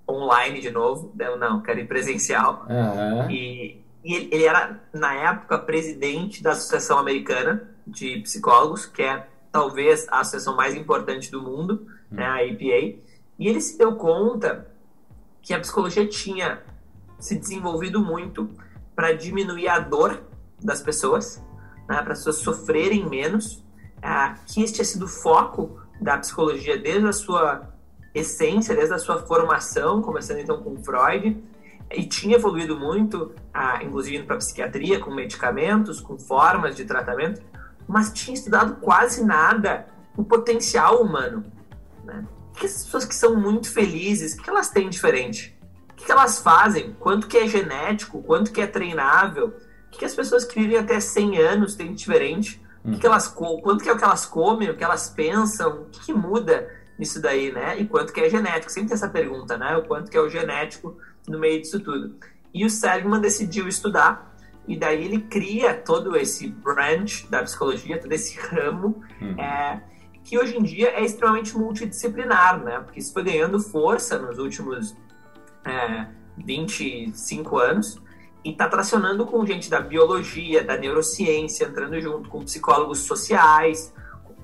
online 0.07 0.61
de 0.61 0.69
novo. 0.69 1.11
Eu 1.17 1.35
não, 1.35 1.63
quero 1.63 1.79
ir 1.79 1.87
presencial. 1.87 2.67
Uhum. 2.69 3.31
E, 3.31 3.81
e 4.05 4.13
ele, 4.13 4.29
ele 4.31 4.43
era, 4.43 4.81
na 4.93 5.15
época, 5.15 5.57
presidente 5.57 6.43
da 6.43 6.51
Associação 6.51 6.99
Americana 6.99 7.67
de 7.87 8.19
Psicólogos, 8.19 8.85
que 8.85 9.01
é 9.01 9.25
talvez 9.51 10.07
a 10.09 10.19
associação 10.19 10.55
mais 10.55 10.75
importante 10.75 11.31
do 11.31 11.41
mundo, 11.41 11.87
hum. 12.11 12.17
né, 12.17 12.23
a 12.23 12.35
APA, 12.35 12.99
e 13.39 13.47
ele 13.47 13.61
se 13.61 13.79
deu 13.79 13.95
conta 13.95 14.67
que 15.41 15.55
a 15.55 15.59
psicologia 15.59 16.05
tinha 16.07 16.61
se 17.19 17.35
desenvolvido 17.35 17.99
muito 17.99 18.49
para 18.95 19.13
diminuir 19.13 19.67
a 19.67 19.79
dor 19.79 20.23
das 20.61 20.81
pessoas, 20.81 21.43
né, 21.87 22.01
para 22.01 22.13
as 22.13 22.19
pessoas 22.19 22.37
sofrerem 22.37 23.07
menos, 23.07 23.63
é, 24.01 24.33
que 24.45 24.61
este 24.61 24.75
tinha 24.75 24.85
sido 24.85 25.05
o 25.05 25.07
foco 25.07 25.79
da 25.99 26.17
psicologia 26.17 26.77
desde 26.77 27.07
a 27.07 27.13
sua 27.13 27.73
essência, 28.13 28.75
desde 28.75 28.93
a 28.93 28.99
sua 28.99 29.19
formação, 29.25 30.01
começando 30.01 30.39
então 30.39 30.61
com 30.61 30.77
Freud, 30.83 31.41
e 31.91 32.05
tinha 32.05 32.35
evoluído 32.35 32.77
muito, 32.77 33.33
ah, 33.53 33.81
inclusive 33.83 34.23
para 34.23 34.37
psiquiatria, 34.37 34.99
com 34.99 35.11
medicamentos, 35.11 36.01
com 36.01 36.17
formas 36.17 36.75
de 36.75 36.85
tratamento, 36.85 37.41
mas 37.87 38.11
tinha 38.11 38.35
estudado 38.35 38.75
quase 38.81 39.23
nada 39.23 39.87
o 40.15 40.23
potencial 40.23 41.01
humano. 41.01 41.45
Né? 42.03 42.25
O 42.49 42.53
que 42.53 42.65
as 42.65 42.83
pessoas 42.83 43.05
que 43.05 43.15
são 43.15 43.35
muito 43.35 43.71
felizes, 43.71 44.33
o 44.33 44.41
que 44.41 44.49
elas 44.49 44.69
têm 44.69 44.89
diferente? 44.89 45.56
O 45.99 46.05
que 46.05 46.11
elas 46.11 46.39
fazem? 46.39 46.95
Quanto 46.99 47.27
que 47.27 47.37
é 47.37 47.47
genético? 47.47 48.21
Quanto 48.21 48.51
que 48.51 48.61
é 48.61 48.67
treinável? 48.67 49.55
O 49.87 49.89
que 49.89 50.05
as 50.05 50.13
pessoas 50.13 50.45
que 50.45 50.59
vivem 50.59 50.77
até 50.77 50.99
100 50.99 51.39
anos 51.39 51.75
têm 51.75 51.93
diferente? 51.93 52.61
O 52.85 52.91
que, 52.91 52.99
que 52.99 53.05
elas, 53.05 53.27
quanto 53.27 53.83
que 53.83 53.89
é 53.89 53.93
o 53.93 53.97
que 53.97 54.03
elas 54.03 54.25
comem, 54.25 54.69
o 54.69 54.77
que 54.77 54.83
elas 54.83 55.09
pensam? 55.09 55.81
O 55.81 55.85
que, 55.85 56.05
que 56.05 56.13
muda 56.13 56.69
nisso 56.97 57.21
daí, 57.21 57.51
né? 57.51 57.79
E 57.79 57.85
quanto 57.85 58.13
que 58.13 58.21
é 58.21 58.29
genético? 58.29 58.71
Sempre 58.71 58.89
tem 58.89 58.95
essa 58.95 59.09
pergunta, 59.09 59.57
né? 59.57 59.75
O 59.75 59.83
quanto 59.83 60.09
que 60.09 60.15
é 60.15 60.21
o 60.21 60.29
genético 60.29 60.97
no 61.27 61.39
meio 61.39 61.59
disso 61.59 61.79
tudo. 61.79 62.15
E 62.53 62.63
o 62.65 62.69
Seligman 62.69 63.19
decidiu 63.19 63.67
estudar 63.67 64.35
e 64.67 64.77
daí 64.77 65.05
ele 65.05 65.21
cria 65.21 65.73
todo 65.73 66.15
esse 66.15 66.49
branch 66.49 67.27
da 67.29 67.41
psicologia, 67.43 67.99
todo 67.99 68.11
esse 68.11 68.37
ramo, 68.37 69.01
uhum. 69.21 69.39
é, 69.39 69.81
que 70.23 70.37
hoje 70.37 70.57
em 70.57 70.63
dia 70.63 70.89
é 70.89 71.03
extremamente 71.03 71.57
multidisciplinar, 71.57 72.61
né? 72.63 72.79
Porque 72.79 72.99
isso 72.99 73.13
foi 73.13 73.23
ganhando 73.23 73.59
força 73.59 74.19
nos 74.19 74.37
últimos 74.37 74.95
é, 75.67 76.07
25 76.37 77.57
anos 77.57 78.01
e 78.43 78.51
está 78.51 78.67
tracionando 78.67 79.25
com 79.25 79.45
gente 79.45 79.69
da 79.69 79.81
biologia, 79.81 80.63
da 80.63 80.77
neurociência, 80.77 81.65
entrando 81.65 81.99
junto 81.99 82.29
com 82.29 82.43
psicólogos 82.43 82.99
sociais, 82.99 83.93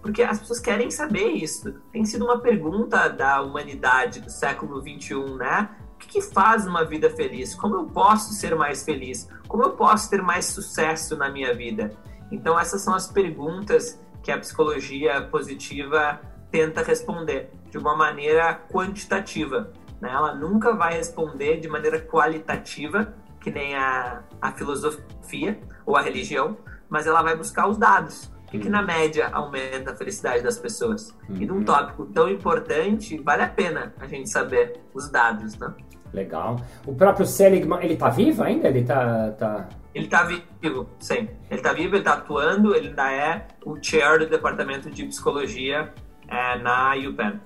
porque 0.01 0.21
as 0.21 0.39
pessoas 0.39 0.59
querem 0.59 0.91
saber 0.91 1.29
isso. 1.29 1.71
Tem 1.91 2.03
sido 2.03 2.25
uma 2.25 2.39
pergunta 2.39 3.07
da 3.07 3.41
humanidade 3.41 4.19
do 4.19 4.29
século 4.29 4.81
21, 4.81 5.37
né? 5.37 5.69
O 5.95 5.99
que 5.99 6.21
faz 6.21 6.67
uma 6.67 6.83
vida 6.83 7.09
feliz? 7.09 7.55
Como 7.55 7.75
eu 7.75 7.85
posso 7.85 8.33
ser 8.33 8.53
mais 8.55 8.83
feliz? 8.83 9.29
Como 9.47 9.63
eu 9.63 9.71
posso 9.71 10.09
ter 10.09 10.21
mais 10.21 10.45
sucesso 10.45 11.15
na 11.15 11.29
minha 11.29 11.53
vida? 11.53 11.95
Então, 12.29 12.59
essas 12.59 12.81
são 12.81 12.93
as 12.93 13.07
perguntas 13.07 13.97
que 14.21 14.31
a 14.31 14.37
psicologia 14.37 15.21
positiva 15.21 16.19
tenta 16.51 16.83
responder 16.83 17.49
de 17.71 17.77
uma 17.77 17.95
maneira 17.95 18.53
quantitativa. 18.53 19.71
Né? 20.03 20.11
Ela 20.11 20.35
nunca 20.35 20.75
vai 20.75 20.97
responder 20.97 21.61
de 21.61 21.69
maneira 21.69 21.97
qualitativa, 21.97 23.13
que 23.39 23.49
nem 23.49 23.73
a, 23.73 24.21
a 24.41 24.51
filosofia 24.51 25.57
ou 25.85 25.95
a 25.95 26.01
religião, 26.01 26.57
mas 26.89 27.07
ela 27.07 27.21
vai 27.21 27.37
buscar 27.37 27.69
os 27.69 27.77
dados. 27.77 28.25
O 28.45 28.51
que, 28.51 28.59
que 28.59 28.69
na 28.69 28.81
média 28.81 29.29
aumenta 29.31 29.91
a 29.91 29.95
felicidade 29.95 30.43
das 30.43 30.59
pessoas? 30.59 31.15
Uhum. 31.29 31.37
E 31.39 31.45
num 31.45 31.55
uhum. 31.55 31.63
tópico 31.63 32.05
tão 32.07 32.29
importante, 32.29 33.17
vale 33.17 33.43
a 33.43 33.47
pena 33.47 33.93
a 33.97 34.05
gente 34.05 34.29
saber 34.29 34.81
os 34.93 35.09
dados, 35.09 35.57
né? 35.57 35.73
Legal. 36.13 36.57
O 36.85 36.93
próprio 36.93 37.25
Seligman, 37.25 37.79
ele 37.81 37.95
tá 37.95 38.09
vivo 38.09 38.43
ainda? 38.43 38.67
Ele 38.67 38.83
tá, 38.83 39.31
tá... 39.31 39.69
Ele 39.95 40.07
tá 40.07 40.23
vivo, 40.61 40.87
sim. 40.99 41.29
Ele 41.49 41.61
tá 41.61 41.73
vivo, 41.73 41.95
ele 41.95 42.03
tá 42.03 42.13
atuando, 42.13 42.75
ele 42.75 42.89
ainda 42.89 43.11
é 43.11 43.47
o 43.65 43.81
chair 43.81 44.19
do 44.19 44.29
departamento 44.29 44.91
de 44.91 45.05
psicologia 45.05 45.91
é, 46.27 46.59
na 46.59 46.93
UPenn. 46.93 47.39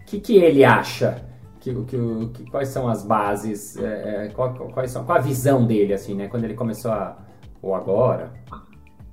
O 0.00 0.04
que, 0.04 0.20
que 0.20 0.36
ele 0.36 0.64
acha? 0.64 1.29
Que, 1.60 1.74
que, 1.84 2.28
que, 2.34 2.50
quais 2.50 2.68
são 2.68 2.88
as 2.88 3.04
bases? 3.04 3.76
É, 3.76 4.26
é 4.26 4.28
qual, 4.30 4.54
quais 4.54 4.90
são, 4.90 5.04
qual 5.04 5.18
a 5.18 5.20
visão 5.20 5.66
dele, 5.66 5.92
assim, 5.92 6.14
né? 6.14 6.26
Quando 6.26 6.44
ele 6.44 6.54
começou 6.54 6.90
a... 6.90 7.18
ou 7.60 7.74
agora? 7.74 8.32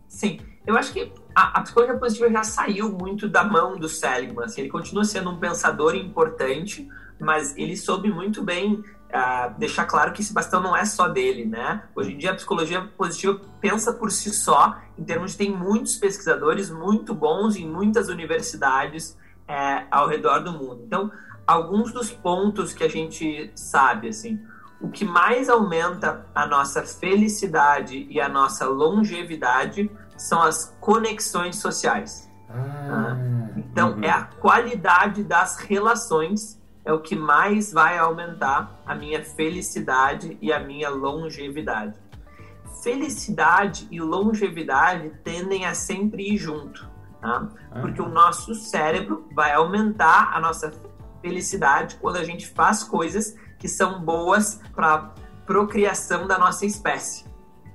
Sim. 0.08 0.40
Eu 0.66 0.78
acho 0.78 0.92
que 0.92 1.14
a, 1.36 1.60
a, 1.60 1.62
psicologia 1.62 1.98
positiva 1.98 2.30
já 2.30 2.44
saiu 2.44 2.92
muito 2.92 3.30
da 3.30 3.44
mão 3.44 3.78
do 3.78 3.88
Seligman. 3.88 4.46
Assim, 4.46 4.62
ele 4.62 4.70
continua 4.70 5.06
sendo 5.06 5.30
um 5.30 5.38
pensador 5.38 5.96
importante, 5.96 6.88
mas 7.20 7.56
ele 7.58 7.78
soube 7.78 8.10
muito 8.10 8.44
bem 8.44 8.74
uh, 8.74 9.58
deixar 9.58 9.86
claro 9.86 10.12
que 10.12 10.22
esse 10.22 10.34
bastão 10.34 10.62
não 10.62 10.76
é 10.76 10.86
só 10.86 11.08
dele, 11.08 11.46
né? 11.46 11.84
Hoje 11.96 12.14
em 12.14 12.18
dia 12.18 12.32
a 12.32 12.36
psicologia 12.36 12.82
positiva 12.98 13.40
pensa 13.62 13.94
por 13.94 14.12
si 14.12 14.32
só, 14.32 14.78
em 14.98 15.04
termos 15.04 15.32
de 15.32 15.38
tem 15.38 15.52
muitos 15.56 15.96
pesquisadores 15.96 16.70
muito 16.70 17.14
bons 17.14 17.56
em 17.56 17.68
muitas 17.68 18.10
universidades 18.10 19.18
é, 19.48 19.86
ao 19.90 20.08
redor 20.08 20.40
do 20.40 20.52
mundo. 20.52 20.82
Então, 20.86 21.12
alguns 21.48 21.94
dos 21.94 22.12
pontos 22.12 22.74
que 22.74 22.84
a 22.84 22.90
gente 22.90 23.52
sabe, 23.56 24.10
assim, 24.10 24.40
o 24.82 24.90
que 24.90 25.06
mais 25.06 25.50
aumenta 25.50 26.28
a 26.36 26.46
nossa 26.46 26.84
felicidade 26.84 28.06
e 28.10 28.20
a 28.20 28.28
nossa 28.28 28.68
longevidade 28.68 29.90
são 30.18 30.42
as 30.44 30.76
conexões 30.80 31.56
sociais. 31.56 32.30
Ah, 32.50 33.16
ah. 33.16 33.54
Então, 33.56 33.94
uhum. 33.94 34.04
é 34.04 34.10
a 34.10 34.24
qualidade 34.24 35.24
das 35.24 35.58
relações 35.58 36.58
é 36.86 36.94
o 36.94 37.02
que 37.02 37.16
mais 37.16 37.74
vai 37.74 37.98
aumentar 37.98 38.82
a 38.86 38.96
minha 38.96 39.24
felicidade 39.24 40.38
e 40.42 40.54
a 40.54 40.60
minha 40.60 40.90
longevidade. 40.90 41.96
Felicidade 42.82 43.88
e 43.92 44.00
longevidade 44.00 45.12
tendem 45.22 45.66
a 45.66 45.74
sempre 45.74 46.34
ir 46.34 46.38
junto, 46.38 46.88
tá? 47.20 47.50
porque 47.82 48.02
o 48.02 48.08
nosso 48.08 48.56
cérebro 48.56 49.28
vai 49.34 49.52
aumentar 49.54 50.32
a 50.34 50.40
nossa 50.40 50.72
felicidade 51.28 51.98
quando 52.02 52.18
a 52.18 52.24
gente 52.24 52.48
faz 52.48 52.84
coisas 52.84 53.36
que 53.60 53.68
são 53.68 54.02
boas 54.02 54.62
para 54.74 55.14
procriação 55.46 56.26
da 56.28 56.38
nossa 56.38 56.66
espécie. 56.66 57.26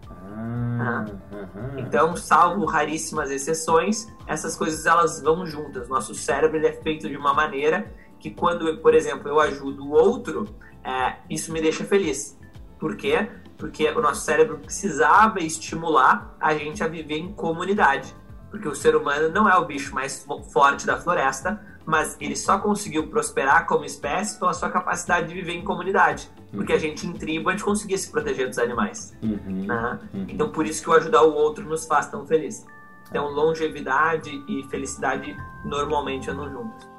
Ah? 0.08 1.04
Uhum. 1.32 1.78
Então, 1.78 2.16
salvo 2.16 2.64
raríssimas 2.64 3.30
exceções, 3.30 4.08
essas 4.26 4.56
coisas 4.56 4.86
elas 4.86 5.20
vão 5.20 5.46
juntas. 5.46 5.88
Nosso 5.88 6.14
cérebro 6.14 6.64
é 6.64 6.72
feito 6.72 7.08
de 7.08 7.16
uma 7.16 7.34
maneira 7.34 7.92
que 8.18 8.30
quando, 8.30 8.78
por 8.78 8.94
exemplo, 8.94 9.28
eu 9.28 9.40
ajudo 9.40 9.84
o 9.84 9.90
outro, 9.90 10.46
é, 10.84 11.16
isso 11.28 11.52
me 11.52 11.60
deixa 11.60 11.84
feliz. 11.84 12.38
Por 12.78 12.96
quê? 12.96 13.28
Porque 13.58 13.88
o 13.90 14.00
nosso 14.00 14.22
cérebro 14.22 14.58
precisava 14.58 15.40
estimular 15.40 16.36
a 16.40 16.54
gente 16.54 16.82
a 16.82 16.88
viver 16.88 17.16
em 17.16 17.32
comunidade. 17.32 18.14
Porque 18.50 18.68
o 18.68 18.74
ser 18.74 18.94
humano 18.94 19.28
não 19.30 19.48
é 19.48 19.56
o 19.56 19.64
bicho 19.64 19.94
mais 19.94 20.26
forte 20.52 20.86
da 20.86 21.00
floresta, 21.00 21.60
mas 21.84 22.16
ele 22.20 22.36
só 22.36 22.58
conseguiu 22.58 23.08
prosperar 23.08 23.66
como 23.66 23.84
espécie 23.84 24.38
pela 24.38 24.52
sua 24.52 24.70
capacidade 24.70 25.28
de 25.28 25.34
viver 25.34 25.52
em 25.52 25.64
comunidade. 25.64 26.30
Porque 26.52 26.72
a 26.72 26.76
uhum. 26.76 26.80
gente, 26.80 27.06
em 27.06 27.12
tribo, 27.12 27.48
a 27.48 27.52
gente 27.52 27.64
conseguia 27.64 27.96
se 27.96 28.10
proteger 28.10 28.48
dos 28.48 28.58
animais. 28.58 29.16
Uhum. 29.22 29.66
Né? 29.66 29.98
Uhum. 30.12 30.26
Então, 30.28 30.50
por 30.50 30.66
isso 30.66 30.82
que 30.82 30.90
o 30.90 30.92
ajudar 30.92 31.22
o 31.22 31.34
outro 31.34 31.64
nos 31.64 31.86
faz 31.86 32.08
tão 32.08 32.26
feliz. 32.26 32.66
Então, 33.08 33.28
longevidade 33.28 34.30
e 34.48 34.62
felicidade 34.70 35.36
normalmente 35.64 36.30
andam 36.30 36.50
juntos. 36.50 36.91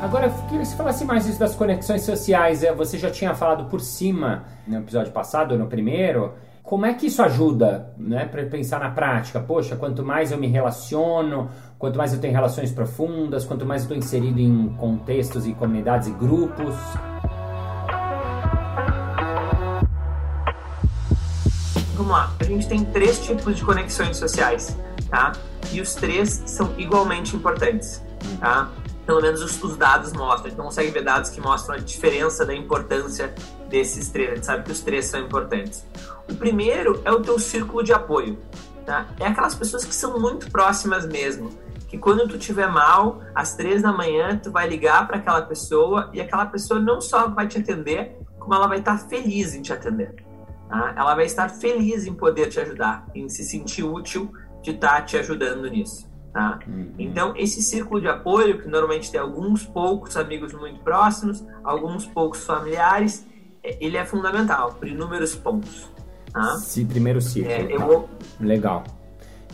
Agora, 0.00 0.28
eu 0.28 0.32
queria 0.48 0.60
que 0.60 0.64
você 0.66 0.76
falasse 0.76 1.04
mais 1.04 1.26
isso 1.26 1.38
das 1.38 1.54
conexões 1.54 2.02
sociais. 2.02 2.64
É, 2.64 2.72
você 2.72 2.96
já 2.96 3.10
tinha 3.10 3.34
falado 3.34 3.66
por 3.66 3.82
cima 3.82 4.44
no 4.66 4.78
episódio 4.78 5.12
passado, 5.12 5.58
no 5.58 5.66
primeiro. 5.66 6.32
Como 6.62 6.86
é 6.86 6.94
que 6.94 7.06
isso 7.06 7.20
ajuda, 7.22 7.92
né, 7.98 8.24
para 8.24 8.44
pensar 8.46 8.80
na 8.80 8.90
prática? 8.90 9.40
Poxa, 9.40 9.76
quanto 9.76 10.02
mais 10.02 10.32
eu 10.32 10.38
me 10.38 10.46
relaciono, 10.46 11.50
quanto 11.78 11.98
mais 11.98 12.14
eu 12.14 12.20
tenho 12.20 12.32
relações 12.32 12.72
profundas, 12.72 13.44
quanto 13.44 13.66
mais 13.66 13.82
eu 13.82 13.86
estou 13.86 13.98
inserido 13.98 14.40
em 14.40 14.68
contextos 14.78 15.46
e 15.46 15.52
comunidades 15.52 16.08
e 16.08 16.12
grupos. 16.12 16.74
Vamos 21.94 22.10
lá, 22.10 22.32
a 22.40 22.44
gente 22.44 22.66
tem 22.66 22.84
três 22.86 23.18
tipos 23.18 23.54
de 23.54 23.64
conexões 23.64 24.16
sociais, 24.16 24.78
tá? 25.10 25.32
E 25.70 25.80
os 25.80 25.94
três 25.94 26.42
são 26.46 26.72
igualmente 26.78 27.36
importantes, 27.36 28.02
tá? 28.40 28.70
Pelo 29.10 29.22
menos 29.22 29.42
os, 29.42 29.60
os, 29.60 29.76
dados 29.76 30.12
mostram. 30.12 30.46
A 30.46 30.48
gente 30.50 30.56
consegue 30.56 30.90
ver 30.92 31.02
dados 31.02 31.30
que 31.30 31.40
mostram 31.40 31.74
a 31.74 31.78
diferença 31.78 32.46
da 32.46 32.54
importância 32.54 33.34
desses 33.68 34.08
três. 34.08 34.30
A 34.30 34.34
gente 34.36 34.46
sabe 34.46 34.62
que 34.62 34.70
os 34.70 34.80
três 34.82 35.06
são 35.06 35.18
importantes. 35.18 35.84
O 36.30 36.36
primeiro 36.36 37.02
é 37.04 37.10
o 37.10 37.20
teu 37.20 37.36
círculo 37.36 37.82
de 37.82 37.92
apoio. 37.92 38.38
Tá? 38.86 39.08
É 39.18 39.26
aquelas 39.26 39.56
pessoas 39.56 39.84
que 39.84 39.92
são 39.92 40.20
muito 40.20 40.48
próximas 40.48 41.06
mesmo. 41.06 41.50
Que 41.88 41.98
quando 41.98 42.28
tu 42.28 42.38
tiver 42.38 42.70
mal, 42.70 43.20
às 43.34 43.56
três 43.56 43.82
da 43.82 43.92
manhã, 43.92 44.38
tu 44.40 44.52
vai 44.52 44.68
ligar 44.68 45.08
para 45.08 45.16
aquela 45.16 45.42
pessoa 45.42 46.08
e 46.12 46.20
aquela 46.20 46.46
pessoa 46.46 46.78
não 46.78 47.00
só 47.00 47.26
vai 47.26 47.48
te 47.48 47.58
atender, 47.58 48.16
como 48.38 48.54
ela 48.54 48.68
vai 48.68 48.78
estar 48.78 48.96
feliz 48.96 49.56
em 49.56 49.60
te 49.60 49.72
atender. 49.72 50.14
Tá? 50.68 50.94
Ela 50.96 51.16
vai 51.16 51.24
estar 51.24 51.48
feliz 51.48 52.06
em 52.06 52.14
poder 52.14 52.48
te 52.48 52.60
ajudar, 52.60 53.04
em 53.12 53.28
se 53.28 53.42
sentir 53.42 53.82
útil 53.82 54.32
de 54.62 54.70
estar 54.70 55.04
te 55.04 55.16
ajudando 55.16 55.68
nisso. 55.68 56.09
Tá? 56.32 56.60
Uhum. 56.66 56.92
Então, 56.98 57.34
esse 57.36 57.60
círculo 57.60 58.00
de 58.00 58.08
apoio, 58.08 58.60
que 58.62 58.68
normalmente 58.68 59.10
tem 59.10 59.20
alguns 59.20 59.64
poucos 59.64 60.16
amigos 60.16 60.52
muito 60.52 60.80
próximos, 60.80 61.44
alguns 61.64 62.06
poucos 62.06 62.44
familiares, 62.44 63.26
é, 63.64 63.76
ele 63.84 63.96
é 63.96 64.04
fundamental, 64.04 64.74
por 64.74 64.86
inúmeros 64.86 65.34
pontos. 65.34 65.90
Tá? 66.32 66.54
Esse 66.56 66.84
primeiro 66.84 67.20
círculo. 67.20 67.54
É, 67.54 67.74
eu 67.74 67.80
vou... 67.80 68.08
Legal. 68.38 68.84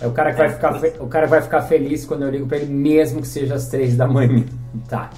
É 0.01 0.07
o 0.07 0.13
cara 0.13 0.33
que 0.33 0.39
vai 0.39 0.49
é, 0.49 0.53
ficar, 0.53 0.75
fe... 0.79 0.95
o 1.01 1.07
cara 1.07 1.27
vai 1.27 1.41
ficar 1.41 1.63
feliz 1.63 2.05
quando 2.05 2.25
eu 2.25 2.31
ligo 2.31 2.47
para 2.47 2.59
ele, 2.59 2.71
mesmo 2.73 3.23
que 3.23 3.29
seja 3.29 3.55
às 3.55 3.69
três 3.69 3.97
da 3.97 4.07
manhã. 4.07 4.45
Tá. 4.89 5.09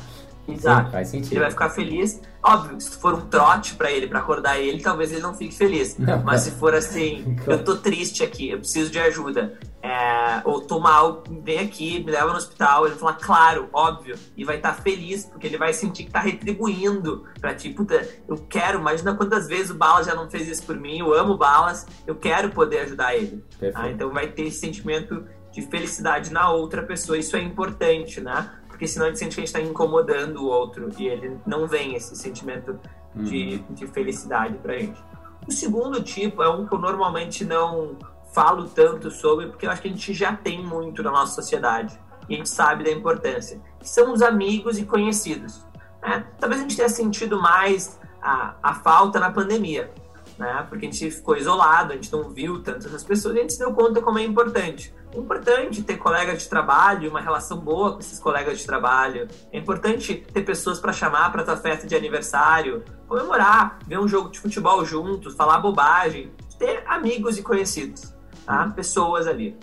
Exato. 0.46 0.86
Sim, 0.86 0.92
faz 0.92 1.08
sentido. 1.08 1.32
Ele 1.32 1.40
vai 1.40 1.50
ficar 1.50 1.70
feliz. 1.70 2.22
Óbvio, 2.48 2.80
se 2.80 2.96
for 2.96 3.12
um 3.12 3.20
trote 3.20 3.74
para 3.74 3.92
ele, 3.92 4.06
para 4.06 4.20
acordar 4.20 4.58
ele, 4.58 4.80
talvez 4.80 5.12
ele 5.12 5.20
não 5.20 5.34
fique 5.34 5.54
feliz. 5.54 5.98
Mas 6.24 6.40
se 6.40 6.52
for 6.52 6.74
assim, 6.74 7.36
eu 7.46 7.62
tô 7.62 7.76
triste 7.76 8.24
aqui, 8.24 8.48
eu 8.48 8.58
preciso 8.58 8.90
de 8.90 8.98
ajuda, 8.98 9.58
é, 9.82 10.40
ou 10.46 10.62
tô 10.62 10.80
mal, 10.80 11.22
vem 11.42 11.58
aqui, 11.58 12.02
me 12.02 12.10
leva 12.10 12.30
no 12.30 12.38
hospital, 12.38 12.86
ele 12.86 12.96
fala, 12.96 13.12
claro, 13.12 13.68
óbvio, 13.70 14.16
e 14.34 14.44
vai 14.44 14.56
estar 14.56 14.74
tá 14.74 14.80
feliz, 14.80 15.26
porque 15.26 15.46
ele 15.46 15.58
vai 15.58 15.74
sentir 15.74 16.04
que 16.04 16.10
tá 16.10 16.20
retribuindo 16.20 17.26
pra 17.38 17.54
ti, 17.54 17.68
puta, 17.68 18.08
eu 18.26 18.38
quero, 18.48 18.78
imagina 18.78 19.14
quantas 19.14 19.46
vezes 19.46 19.70
o 19.70 19.74
Balas 19.74 20.06
já 20.06 20.14
não 20.14 20.30
fez 20.30 20.48
isso 20.48 20.62
por 20.62 20.76
mim, 20.76 21.00
eu 21.00 21.12
amo 21.12 21.36
Balas, 21.36 21.86
eu 22.06 22.14
quero 22.14 22.48
poder 22.48 22.78
ajudar 22.80 23.14
ele. 23.14 23.44
Ah, 23.74 23.90
então 23.90 24.10
vai 24.10 24.28
ter 24.28 24.44
esse 24.44 24.58
sentimento 24.58 25.22
de 25.52 25.60
felicidade 25.60 26.32
na 26.32 26.50
outra 26.50 26.82
pessoa, 26.82 27.18
isso 27.18 27.36
é 27.36 27.42
importante, 27.42 28.22
né? 28.22 28.50
Porque 28.78 28.86
senão 28.86 29.06
a 29.06 29.08
gente 29.08 29.18
sente 29.18 29.34
que 29.34 29.40
a 29.40 29.44
gente 29.44 29.56
está 29.56 29.60
incomodando 29.60 30.36
o 30.36 30.46
outro 30.46 30.88
e 30.96 31.08
ele 31.08 31.36
não 31.44 31.66
vem 31.66 31.96
esse 31.96 32.14
sentimento 32.14 32.78
de, 33.12 33.64
uhum. 33.68 33.74
de 33.74 33.88
felicidade 33.88 34.56
pra 34.58 34.78
gente. 34.78 35.02
O 35.48 35.50
segundo 35.50 36.00
tipo 36.00 36.44
é 36.44 36.48
um 36.48 36.64
que 36.64 36.72
eu 36.72 36.78
normalmente 36.78 37.44
não 37.44 37.96
falo 38.32 38.68
tanto 38.68 39.10
sobre, 39.10 39.48
porque 39.48 39.66
eu 39.66 39.70
acho 39.72 39.82
que 39.82 39.88
a 39.88 39.90
gente 39.90 40.14
já 40.14 40.32
tem 40.32 40.64
muito 40.64 41.02
na 41.02 41.10
nossa 41.10 41.34
sociedade 41.34 41.98
e 42.28 42.34
a 42.34 42.36
gente 42.36 42.48
sabe 42.48 42.84
da 42.84 42.92
importância, 42.92 43.60
que 43.80 43.88
são 43.88 44.12
os 44.12 44.22
amigos 44.22 44.78
e 44.78 44.84
conhecidos. 44.84 45.66
Né? 46.00 46.24
Talvez 46.38 46.60
a 46.60 46.62
gente 46.62 46.76
tenha 46.76 46.88
sentido 46.88 47.42
mais 47.42 47.98
a, 48.22 48.54
a 48.62 48.74
falta 48.74 49.18
na 49.18 49.32
pandemia, 49.32 49.90
né? 50.38 50.64
porque 50.68 50.86
a 50.86 50.90
gente 50.90 51.10
ficou 51.10 51.36
isolado, 51.36 51.94
a 51.94 51.96
gente 51.96 52.12
não 52.12 52.30
viu 52.30 52.62
tantas 52.62 53.02
pessoas 53.02 53.34
e 53.34 53.38
a 53.38 53.40
gente 53.40 53.54
se 53.54 53.58
deu 53.58 53.72
conta 53.72 54.00
como 54.00 54.20
é 54.20 54.24
importante. 54.24 54.94
É 55.12 55.18
importante 55.18 55.82
ter 55.82 55.96
colegas 55.96 56.42
de 56.42 56.48
trabalho, 56.48 57.10
uma 57.10 57.20
relação 57.20 57.58
boa 57.58 57.94
com 57.94 58.00
esses 58.00 58.18
colegas 58.18 58.58
de 58.58 58.66
trabalho. 58.66 59.26
É 59.52 59.58
importante 59.58 60.14
ter 60.14 60.42
pessoas 60.42 60.78
para 60.78 60.92
chamar 60.92 61.32
para 61.32 61.42
tua 61.42 61.56
festa 61.56 61.86
de 61.86 61.96
aniversário, 61.96 62.84
comemorar, 63.06 63.78
ver 63.86 63.98
um 63.98 64.06
jogo 64.06 64.30
de 64.30 64.38
futebol 64.38 64.84
juntos, 64.84 65.34
falar 65.34 65.58
bobagem, 65.58 66.30
ter 66.58 66.84
amigos 66.86 67.38
e 67.38 67.42
conhecidos, 67.42 68.14
tá? 68.44 68.68
Pessoas 68.76 69.26
ali. 69.26 69.58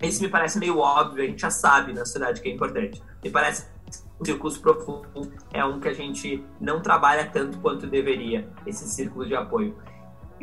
Esse 0.00 0.20
me 0.20 0.28
parece 0.28 0.58
meio 0.58 0.78
óbvio, 0.78 1.22
a 1.22 1.26
gente 1.26 1.40
já 1.40 1.50
sabe 1.50 1.92
na 1.92 2.04
sociedade 2.04 2.40
que 2.40 2.48
é 2.48 2.52
importante. 2.52 3.00
Me 3.22 3.30
parece 3.30 3.70
o 4.18 4.24
círculo 4.24 4.54
profundo 4.60 5.32
é 5.52 5.64
um 5.64 5.80
que 5.80 5.88
a 5.88 5.92
gente 5.92 6.44
não 6.60 6.80
trabalha 6.80 7.26
tanto 7.26 7.58
quanto 7.58 7.86
deveria, 7.86 8.48
esse 8.66 8.88
círculo 8.88 9.26
de 9.26 9.34
apoio. 9.34 9.76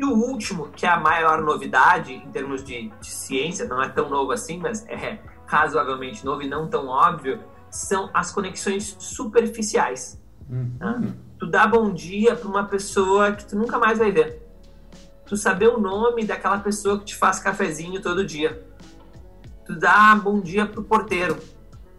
E 0.00 0.04
o 0.04 0.14
último, 0.14 0.68
que 0.68 0.86
é 0.86 0.88
a 0.88 0.98
maior 0.98 1.42
novidade 1.42 2.14
em 2.14 2.30
termos 2.30 2.64
de, 2.64 2.88
de 2.88 3.10
ciência, 3.10 3.66
não 3.66 3.82
é 3.82 3.88
tão 3.90 4.08
novo 4.08 4.32
assim, 4.32 4.56
mas 4.56 4.82
é 4.88 5.18
razoavelmente 5.44 6.24
novo 6.24 6.40
e 6.40 6.48
não 6.48 6.66
tão 6.66 6.86
óbvio, 6.86 7.38
são 7.70 8.08
as 8.14 8.32
conexões 8.32 8.96
superficiais. 8.98 10.18
Uhum. 10.48 10.74
Tá? 10.78 11.02
Tu 11.38 11.46
dá 11.46 11.66
bom 11.66 11.92
dia 11.92 12.34
para 12.34 12.48
uma 12.48 12.64
pessoa 12.64 13.32
que 13.32 13.44
tu 13.44 13.54
nunca 13.58 13.78
mais 13.78 13.98
vai 13.98 14.10
ver. 14.10 14.42
Tu 15.26 15.36
saber 15.36 15.68
o 15.68 15.78
nome 15.78 16.24
daquela 16.24 16.58
pessoa 16.60 16.98
que 16.98 17.04
te 17.04 17.16
faz 17.16 17.38
cafezinho 17.38 18.00
todo 18.00 18.24
dia. 18.24 18.66
Tu 19.66 19.78
dá 19.78 20.14
bom 20.14 20.40
dia 20.40 20.64
pro 20.64 20.82
porteiro. 20.82 21.36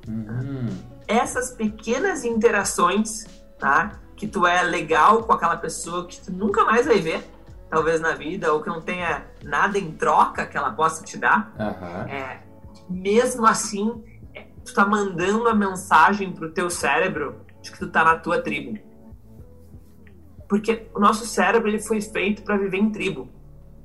Uhum. 0.08 0.76
Essas 1.08 1.52
pequenas 1.52 2.26
interações, 2.26 3.28
tá? 3.60 4.00
Que 4.16 4.26
tu 4.26 4.48
é 4.48 4.64
legal 4.64 5.22
com 5.22 5.34
aquela 5.34 5.56
pessoa 5.56 6.08
que 6.08 6.20
tu 6.20 6.32
nunca 6.32 6.66
mais 6.66 6.88
vai 6.88 6.98
ver 6.98 7.30
talvez 7.72 8.02
na 8.02 8.14
vida, 8.14 8.54
ou 8.54 8.62
que 8.62 8.68
não 8.68 8.82
tenha 8.82 9.26
nada 9.42 9.80
em 9.80 9.94
troca 9.94 10.46
que 10.46 10.58
ela 10.58 10.72
possa 10.72 11.06
te 11.06 11.18
dar, 11.18 11.54
uhum. 11.58 12.12
é, 12.14 12.44
mesmo 12.90 13.46
assim, 13.46 14.04
é, 14.36 14.46
tu 14.66 14.74
tá 14.74 14.86
mandando 14.86 15.48
a 15.48 15.56
mensagem 15.56 16.34
pro 16.34 16.52
teu 16.52 16.70
cérebro 16.70 17.46
de 17.62 17.72
que 17.72 17.80
tu 17.80 17.88
tá 17.88 18.04
na 18.04 18.18
tua 18.18 18.42
tribo. 18.42 18.78
Porque 20.50 20.90
o 20.94 21.00
nosso 21.00 21.26
cérebro 21.26 21.70
ele 21.70 21.80
foi 21.80 22.02
feito 22.02 22.44
para 22.44 22.58
viver 22.58 22.78
em 22.78 22.90
tribo. 22.90 23.30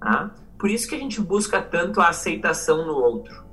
Tá? 0.00 0.34
Por 0.58 0.68
isso 0.68 0.88
que 0.88 0.96
a 0.96 0.98
gente 0.98 1.20
busca 1.20 1.62
tanto 1.62 2.00
a 2.00 2.08
aceitação 2.08 2.84
no 2.84 2.94
outro. 2.94 3.44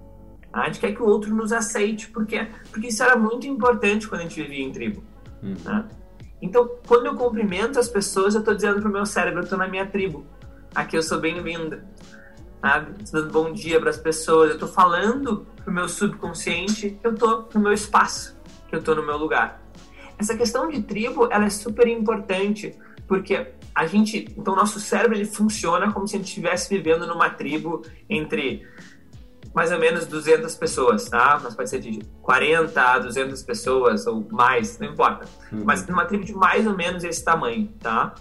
Tá? 0.52 0.62
A 0.62 0.66
gente 0.66 0.80
quer 0.80 0.96
que 0.96 1.04
o 1.04 1.06
outro 1.06 1.34
nos 1.36 1.52
aceite, 1.52 2.10
porque, 2.10 2.48
porque 2.72 2.88
isso 2.88 3.04
era 3.04 3.16
muito 3.16 3.46
importante 3.46 4.08
quando 4.08 4.22
a 4.22 4.24
gente 4.24 4.42
vivia 4.42 4.66
em 4.66 4.72
tribo. 4.72 5.04
Uhum. 5.44 5.56
Tá? 5.64 5.86
Então, 6.44 6.70
quando 6.86 7.06
eu 7.06 7.16
cumprimento 7.16 7.80
as 7.80 7.88
pessoas, 7.88 8.36
eu 8.36 8.42
estou 8.42 8.54
dizendo 8.54 8.82
pro 8.82 8.92
meu 8.92 9.06
cérebro, 9.06 9.40
eu 9.40 9.44
estou 9.46 9.58
na 9.58 9.66
minha 9.66 9.86
tribo. 9.86 10.26
Aqui 10.76 10.98
eu 10.98 11.02
sou 11.02 11.18
bem-vinda. 11.18 11.86
Sabe? 12.60 13.02
Dando 13.10 13.32
bom 13.32 13.54
dia 13.54 13.80
para 13.80 13.90
as 13.90 13.98
pessoas. 13.98 14.50
Eu 14.50 14.56
estou 14.56 14.68
falando 14.68 15.48
pro 15.64 15.74
meu 15.74 15.88
subconsciente 15.88 17.00
eu 17.02 17.14
estou 17.14 17.48
no 17.54 17.62
meu 17.62 17.72
espaço, 17.72 18.38
que 18.68 18.76
eu 18.76 18.80
estou 18.80 18.94
no 18.94 19.06
meu 19.06 19.16
lugar. 19.16 19.64
Essa 20.18 20.36
questão 20.36 20.68
de 20.68 20.84
tribo, 20.84 21.30
ela 21.32 21.46
é 21.46 21.50
super 21.50 21.88
importante, 21.88 22.78
porque 23.08 23.54
a 23.74 23.88
gente, 23.88 24.28
então 24.38 24.54
nosso 24.54 24.82
cérebro 24.82 25.16
ele 25.16 25.26
funciona 25.26 25.94
como 25.94 26.06
se 26.06 26.18
a 26.18 26.20
gente 26.20 26.28
estivesse 26.28 26.68
vivendo 26.76 27.08
numa 27.08 27.30
tribo 27.30 27.84
entre 28.10 28.68
mais 29.54 29.72
ou 29.72 29.78
menos 29.78 30.06
200 30.08 30.56
pessoas, 30.56 31.06
tá? 31.06 31.40
Mas 31.42 31.56
pode 31.56 31.70
ser 31.70 31.80
de 31.80 32.00
40 32.22 32.82
a 32.82 33.00
200 33.00 33.42
pessoas 33.44 34.08
ou 34.08 34.26
mais, 34.32 34.80
não 34.80 34.88
importa. 34.88 35.26
Uhum. 35.52 35.64
Mas 35.64 35.86
numa 35.88 36.06
tribo 36.06 36.24
de 36.24 36.34
mais 36.34 36.66
ou 36.66 36.76
menos 36.76 37.04
esse 37.04 37.24
tamanho, 37.24 37.72
tá? 37.80 38.16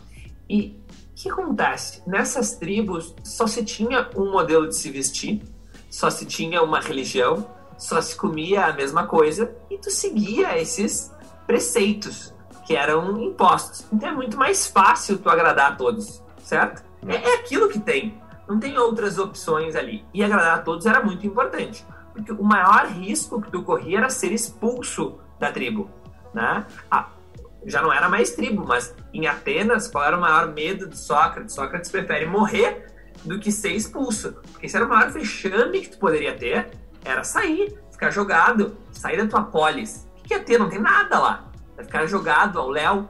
E 0.49 0.79
o 1.11 1.15
que 1.15 1.31
acontece? 1.31 2.03
Nessas 2.07 2.57
tribos 2.57 3.15
só 3.25 3.47
se 3.47 3.65
tinha 3.65 4.11
um 4.15 4.31
modelo 4.31 4.69
de 4.69 4.77
se 4.77 4.91
vestir, 4.91 5.43
só 5.89 6.11
se 6.11 6.27
tinha 6.27 6.63
uma 6.63 6.81
religião, 6.81 7.47
só 7.79 8.01
se 8.01 8.15
comia 8.15 8.67
a 8.67 8.73
mesma 8.73 9.07
coisa 9.07 9.55
e 9.71 9.79
tu 9.79 9.91
seguia 9.91 10.59
esses 10.59 11.13
preceitos 11.47 12.33
que 12.67 12.77
eram 12.77 13.21
impostos. 13.23 13.87
Então 13.93 14.11
é 14.11 14.13
muito 14.13 14.37
mais 14.37 14.67
fácil 14.67 15.19
tu 15.19 15.29
agradar 15.29 15.73
a 15.73 15.77
todos, 15.77 16.23
certo? 16.43 16.83
É, 17.07 17.17
é 17.17 17.35
aquilo 17.37 17.69
que 17.69 17.81
tem. 17.81 18.22
Não 18.49 18.59
tem 18.59 18.77
outras 18.79 19.19
opções 19.19 19.77
ali. 19.77 20.05
E 20.13 20.23
agradar 20.23 20.59
a 20.59 20.63
todos 20.63 20.87
era 20.87 21.03
muito 21.03 21.27
importante. 21.27 21.87
Porque 22.13 22.33
o 22.33 22.43
maior 22.43 22.87
risco 22.87 23.41
que 23.41 23.51
tu 23.51 23.63
corria 23.63 23.99
era 23.99 24.11
ser 24.11 24.33
expulso 24.33 25.19
da 25.39 25.51
tribo. 25.51 25.91
Né? 26.35 26.67
Ah, 26.91 27.09
já 27.65 27.81
não 27.81 27.93
era 27.93 28.09
mais 28.09 28.33
tribo, 28.33 28.65
mas 28.67 28.95
em 29.13 29.27
Atenas, 29.27 29.89
qual 29.89 30.05
era 30.05 30.17
o 30.17 30.21
maior 30.21 30.53
medo 30.53 30.89
de 30.89 30.99
Sócrates? 30.99 31.55
Sócrates 31.55 31.91
prefere 31.91 32.27
morrer 32.27 32.87
do 33.25 33.39
que 33.39 33.53
ser 33.53 33.73
expulso. 33.73 34.33
Porque 34.51 34.67
esse 34.67 34.77
era 34.77 34.85
o 34.85 34.89
maior 34.89 35.11
vexame 35.11 35.81
que 35.81 35.91
tu 35.91 35.99
poderia 35.99 36.37
ter, 36.37 36.71
era 37.05 37.25
sair, 37.25 37.79
ficar 37.91 38.11
jogado, 38.11 38.77
sair 38.91 39.17
da 39.17 39.27
tua 39.27 39.43
polis. 39.45 40.09
O 40.19 40.23
que 40.23 40.35
ia 40.35 40.41
ter? 40.41 40.59
Não 40.59 40.69
tem 40.69 40.81
nada 40.81 41.19
lá. 41.19 41.45
Vai 41.77 41.85
ficar 41.85 42.07
jogado 42.07 42.59
ao 42.59 42.69
léu. 42.69 43.09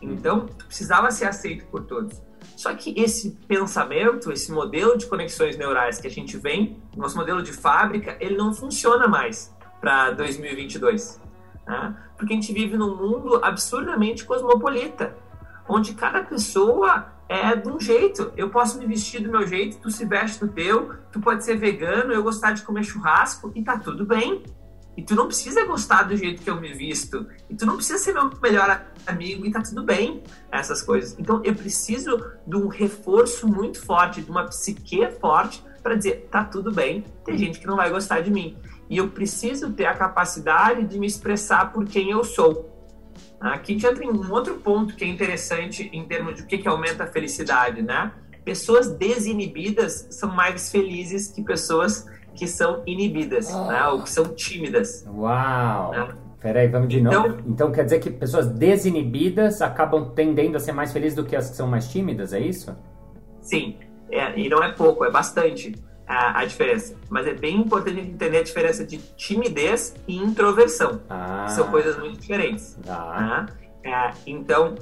Então, 0.00 0.46
tu 0.46 0.66
precisava 0.66 1.10
ser 1.10 1.26
aceito 1.26 1.66
por 1.66 1.84
todos. 1.84 2.22
Só 2.58 2.74
que 2.74 2.92
esse 2.96 3.38
pensamento, 3.46 4.32
esse 4.32 4.50
modelo 4.50 4.98
de 4.98 5.06
conexões 5.06 5.56
neurais 5.56 6.00
que 6.00 6.08
a 6.08 6.10
gente 6.10 6.36
vem, 6.36 6.76
nosso 6.96 7.16
modelo 7.16 7.40
de 7.40 7.52
fábrica, 7.52 8.16
ele 8.18 8.36
não 8.36 8.52
funciona 8.52 9.06
mais 9.06 9.54
para 9.80 10.10
2022. 10.10 11.20
Né? 11.64 11.96
Porque 12.16 12.32
a 12.32 12.34
gente 12.34 12.52
vive 12.52 12.76
num 12.76 12.96
mundo 12.96 13.38
absurdamente 13.44 14.24
cosmopolita, 14.24 15.16
onde 15.68 15.94
cada 15.94 16.24
pessoa 16.24 17.12
é 17.28 17.54
de 17.54 17.68
um 17.68 17.78
jeito. 17.78 18.32
Eu 18.36 18.50
posso 18.50 18.76
me 18.76 18.86
vestir 18.86 19.22
do 19.22 19.30
meu 19.30 19.46
jeito, 19.46 19.78
tu 19.78 19.88
se 19.88 20.04
veste 20.04 20.44
do 20.44 20.48
teu, 20.48 20.96
tu 21.12 21.20
pode 21.20 21.44
ser 21.44 21.56
vegano, 21.56 22.12
eu 22.12 22.24
gostar 22.24 22.50
de 22.50 22.62
comer 22.62 22.82
churrasco 22.82 23.52
e 23.54 23.62
tá 23.62 23.78
tudo 23.78 24.04
bem. 24.04 24.42
E 24.98 25.02
tu 25.02 25.14
não 25.14 25.28
precisa 25.28 25.64
gostar 25.64 26.02
do 26.02 26.16
jeito 26.16 26.42
que 26.42 26.50
eu 26.50 26.60
me 26.60 26.74
visto. 26.74 27.24
E 27.48 27.54
tu 27.54 27.64
não 27.64 27.76
precisa 27.76 27.98
ser 27.98 28.12
meu 28.12 28.28
melhor 28.42 28.84
amigo 29.06 29.46
e 29.46 29.50
tá 29.52 29.62
tudo 29.62 29.84
bem, 29.84 30.24
essas 30.50 30.82
coisas. 30.82 31.14
Então 31.16 31.40
eu 31.44 31.54
preciso 31.54 32.20
de 32.44 32.56
um 32.56 32.66
reforço 32.66 33.46
muito 33.46 33.80
forte, 33.80 34.20
de 34.20 34.28
uma 34.28 34.46
psique 34.46 35.08
forte 35.20 35.62
para 35.84 35.94
dizer, 35.94 36.26
tá 36.32 36.42
tudo 36.42 36.72
bem, 36.72 37.04
tem 37.24 37.38
gente 37.38 37.60
que 37.60 37.66
não 37.68 37.76
vai 37.76 37.88
gostar 37.88 38.22
de 38.22 38.30
mim. 38.32 38.56
E 38.90 38.96
eu 38.96 39.08
preciso 39.08 39.72
ter 39.72 39.86
a 39.86 39.94
capacidade 39.94 40.84
de 40.84 40.98
me 40.98 41.06
expressar 41.06 41.72
por 41.72 41.84
quem 41.84 42.10
eu 42.10 42.24
sou. 42.24 42.68
Aqui 43.40 43.74
entra 43.74 44.04
em 44.04 44.10
um 44.10 44.32
outro 44.32 44.56
ponto 44.56 44.96
que 44.96 45.04
é 45.04 45.06
interessante 45.06 45.88
em 45.92 46.08
termos 46.08 46.34
de 46.34 46.42
o 46.42 46.46
que, 46.46 46.58
que 46.58 46.66
aumenta 46.66 47.04
a 47.04 47.06
felicidade, 47.06 47.82
né? 47.82 48.10
Pessoas 48.44 48.90
desinibidas 48.90 50.08
são 50.10 50.34
mais 50.34 50.72
felizes 50.72 51.28
que 51.28 51.44
pessoas 51.44 52.04
que 52.38 52.46
são 52.46 52.82
inibidas, 52.86 53.52
oh. 53.52 53.64
né? 53.66 53.88
Ou 53.88 54.02
que 54.02 54.10
são 54.10 54.24
tímidas. 54.26 55.04
Uau! 55.12 55.90
Né? 55.90 56.08
Peraí, 56.40 56.68
vamos 56.68 56.88
de 56.88 57.00
então, 57.00 57.28
novo. 57.28 57.42
Então 57.48 57.72
quer 57.72 57.84
dizer 57.84 57.98
que 57.98 58.10
pessoas 58.10 58.46
desinibidas 58.46 59.60
acabam 59.60 60.12
tendendo 60.14 60.56
a 60.56 60.60
ser 60.60 60.72
mais 60.72 60.92
felizes 60.92 61.16
do 61.16 61.24
que 61.24 61.34
as 61.34 61.50
que 61.50 61.56
são 61.56 61.66
mais 61.66 61.88
tímidas, 61.88 62.32
é 62.32 62.38
isso? 62.38 62.76
Sim, 63.40 63.76
é, 64.08 64.38
e 64.38 64.48
não 64.48 64.62
é 64.62 64.70
pouco, 64.70 65.04
é 65.04 65.10
bastante 65.10 65.74
a, 66.06 66.40
a, 66.40 66.44
diferença. 66.44 66.94
Mas 67.10 67.26
é 67.26 67.34
bem 67.34 67.56
importante 67.56 68.00
entender 68.00 68.38
a 68.38 68.42
diferença 68.44 68.84
de 68.84 68.98
timidez 69.16 69.96
e 70.06 70.16
introversão. 70.16 71.00
Ah. 71.10 71.48
São 71.48 71.68
coisas 71.68 71.98
muito 71.98 72.20
diferentes. 72.20 72.78
Ah. 72.86 73.46
Né? 73.82 73.92
É, 73.92 74.12
então, 74.26 74.76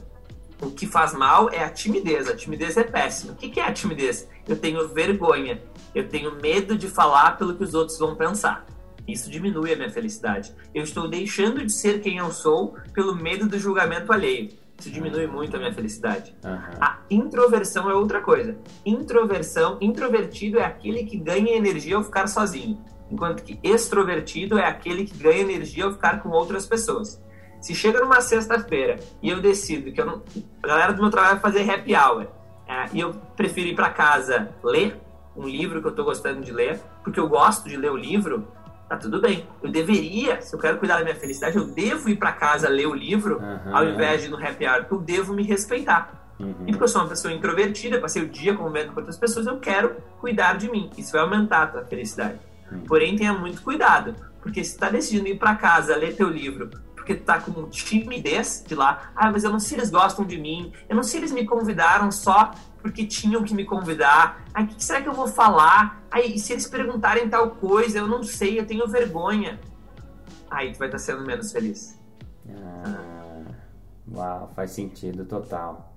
o 0.60 0.70
que 0.70 0.86
faz 0.86 1.14
mal 1.14 1.48
é 1.50 1.64
a 1.64 1.70
timidez. 1.70 2.28
A 2.28 2.36
timidez 2.36 2.76
é 2.76 2.84
péssima. 2.84 3.32
O 3.32 3.36
que, 3.36 3.48
que 3.48 3.60
é 3.60 3.64
a 3.64 3.72
timidez? 3.72 4.28
Eu 4.46 4.56
tenho 4.56 4.86
vergonha 4.88 5.60
eu 5.96 6.06
tenho 6.06 6.37
medo 6.42 6.76
de 6.76 6.88
falar 6.88 7.38
pelo 7.38 7.56
que 7.56 7.64
os 7.64 7.72
outros 7.72 7.98
vão 7.98 8.14
pensar. 8.14 8.66
Isso 9.09 9.30
diminui 9.30 9.72
a 9.72 9.76
minha 9.76 9.90
felicidade. 9.90 10.54
Eu 10.74 10.82
estou 10.82 11.09
deixando 11.09 11.64
de 11.64 11.72
ser 11.72 12.00
quem 12.02 12.18
eu 12.18 12.30
sou 12.30 12.76
pelo 12.92 13.16
medo 13.16 13.48
do 13.48 13.59
julgamento 13.59 14.12
alheio. 14.12 14.50
Isso 14.78 14.90
diminui 14.90 15.26
muito 15.26 15.56
a 15.56 15.59
minha 15.59 15.72
felicidade. 15.72 16.37
Uhum. 16.44 16.78
A 16.78 16.98
introversão 17.11 17.88
é 17.88 17.94
outra 17.94 18.20
coisa. 18.20 18.59
Introversão, 18.85 19.78
introvertido 19.80 20.59
é 20.59 20.66
aquele 20.66 21.04
que 21.04 21.16
ganha 21.16 21.56
energia 21.56 21.96
ao 21.96 22.04
ficar 22.04 22.26
sozinho, 22.26 22.78
enquanto 23.11 23.42
que 23.42 23.59
extrovertido 23.62 24.59
é 24.59 24.66
aquele 24.66 25.06
que 25.06 25.16
ganha 25.16 25.40
energia 25.40 25.87
ao 25.87 25.92
ficar 25.92 26.22
com 26.22 26.28
outras 26.28 26.66
pessoas. 26.66 27.18
Se 27.59 27.74
chega 27.74 28.00
numa 28.00 28.20
sexta-feira 28.20 29.00
e 29.22 29.30
eu 29.30 29.40
decido 29.40 29.90
que 29.92 30.00
eu 30.00 30.04
não, 30.04 30.22
a 30.62 30.66
galera 30.66 30.92
do 30.92 31.00
meu 31.00 31.11
trabalho 31.11 31.40
vai 31.40 31.52
fazer 31.52 31.70
happy 31.70 31.94
hour 31.96 32.26
é, 32.68 32.87
e 32.92 33.00
eu 33.00 33.14
prefiro 33.35 33.68
ir 33.68 33.74
para 33.74 33.88
casa 33.88 34.50
ler, 34.62 35.00
um 35.37 35.46
livro 35.46 35.81
que 35.81 35.87
eu 35.87 35.90
estou 35.90 36.05
gostando 36.05 36.40
de 36.40 36.53
ler, 36.53 36.81
porque 37.03 37.20
eu 37.20 37.29
gosto 37.29 37.68
de 37.68 37.77
ler 37.77 37.90
o 37.90 37.96
livro, 37.96 38.46
tá 38.88 38.96
tudo 38.96 39.20
bem. 39.20 39.46
Eu 39.62 39.70
deveria, 39.70 40.40
se 40.40 40.55
eu 40.55 40.59
quero 40.59 40.79
cuidar 40.79 40.99
da 40.99 41.05
minha 41.05 41.16
felicidade, 41.16 41.57
eu 41.57 41.66
devo 41.66 42.09
ir 42.09 42.16
para 42.16 42.33
casa 42.33 42.68
ler 42.68 42.87
o 42.87 42.94
livro, 42.94 43.38
uhum. 43.38 43.77
ao 43.77 43.85
invés 43.85 44.22
de 44.22 44.29
ir 44.29 44.31
no 44.31 44.37
happy 44.37 44.66
hour, 44.66 44.87
eu 44.90 44.99
devo 44.99 45.35
me 45.35 45.42
respeitar. 45.42 46.27
Uhum. 46.38 46.55
E 46.66 46.70
porque 46.70 46.85
eu 46.85 46.88
sou 46.88 47.03
uma 47.03 47.09
pessoa 47.09 47.33
introvertida, 47.33 48.01
passei 48.01 48.22
o 48.22 48.29
dia 48.29 48.55
convivendo 48.55 48.92
com 48.92 49.01
outras 49.01 49.16
pessoas, 49.16 49.46
eu 49.46 49.59
quero 49.59 49.96
cuidar 50.20 50.57
de 50.57 50.70
mim. 50.70 50.90
Isso 50.96 51.12
vai 51.12 51.22
aumentar 51.22 51.62
a 51.62 51.66
tua 51.66 51.85
felicidade. 51.85 52.38
Uhum. 52.70 52.81
Porém, 52.81 53.16
tenha 53.16 53.33
muito 53.33 53.62
cuidado, 53.62 54.14
porque 54.40 54.62
se 54.62 54.72
está 54.72 54.90
decidindo 54.90 55.29
ir 55.29 55.38
para 55.38 55.55
casa 55.55 55.96
ler 55.96 56.14
teu 56.14 56.29
livro, 56.29 56.70
porque 56.94 57.14
tu 57.14 57.25
tá 57.25 57.38
com 57.38 57.68
timidez 57.68 58.64
de 58.66 58.75
lá, 58.75 59.12
ah, 59.14 59.31
mas 59.31 59.44
eu 59.44 59.51
não 59.51 59.61
sei 59.61 59.68
se 59.68 59.75
eles 59.77 59.90
gostam 59.90 60.25
de 60.25 60.37
mim, 60.37 60.72
eu 60.88 60.96
não 60.96 61.03
sei 61.03 61.12
se 61.12 61.18
eles 61.18 61.33
me 61.33 61.46
convidaram 61.46 62.11
só 62.11 62.51
porque 62.87 63.05
tinham 63.05 63.42
que 63.42 63.53
me 63.53 63.64
convidar. 63.64 64.44
Aí, 64.55 64.64
o 64.64 64.68
que 64.68 64.83
será 64.83 65.03
que 65.03 65.09
eu 65.09 65.12
vou 65.12 65.27
falar? 65.27 66.03
Aí, 66.11 66.38
se 66.38 66.53
eles 66.53 66.68
perguntarem 66.68 67.29
tal 67.29 67.51
coisa, 67.51 67.99
eu 67.99 68.07
não 68.07 68.22
sei, 68.22 68.61
eu 68.61 68.66
tenho 68.66 68.87
vergonha. 68.87 69.59
Aí 70.49 70.72
tu 70.72 70.79
vai 70.79 70.88
estar 70.88 70.99
sendo 70.99 71.27
menos 71.27 71.51
feliz. 71.51 71.99
Ah, 72.49 73.42
uau, 74.14 74.53
faz 74.55 74.70
sentido 74.70 75.25
total. 75.25 75.92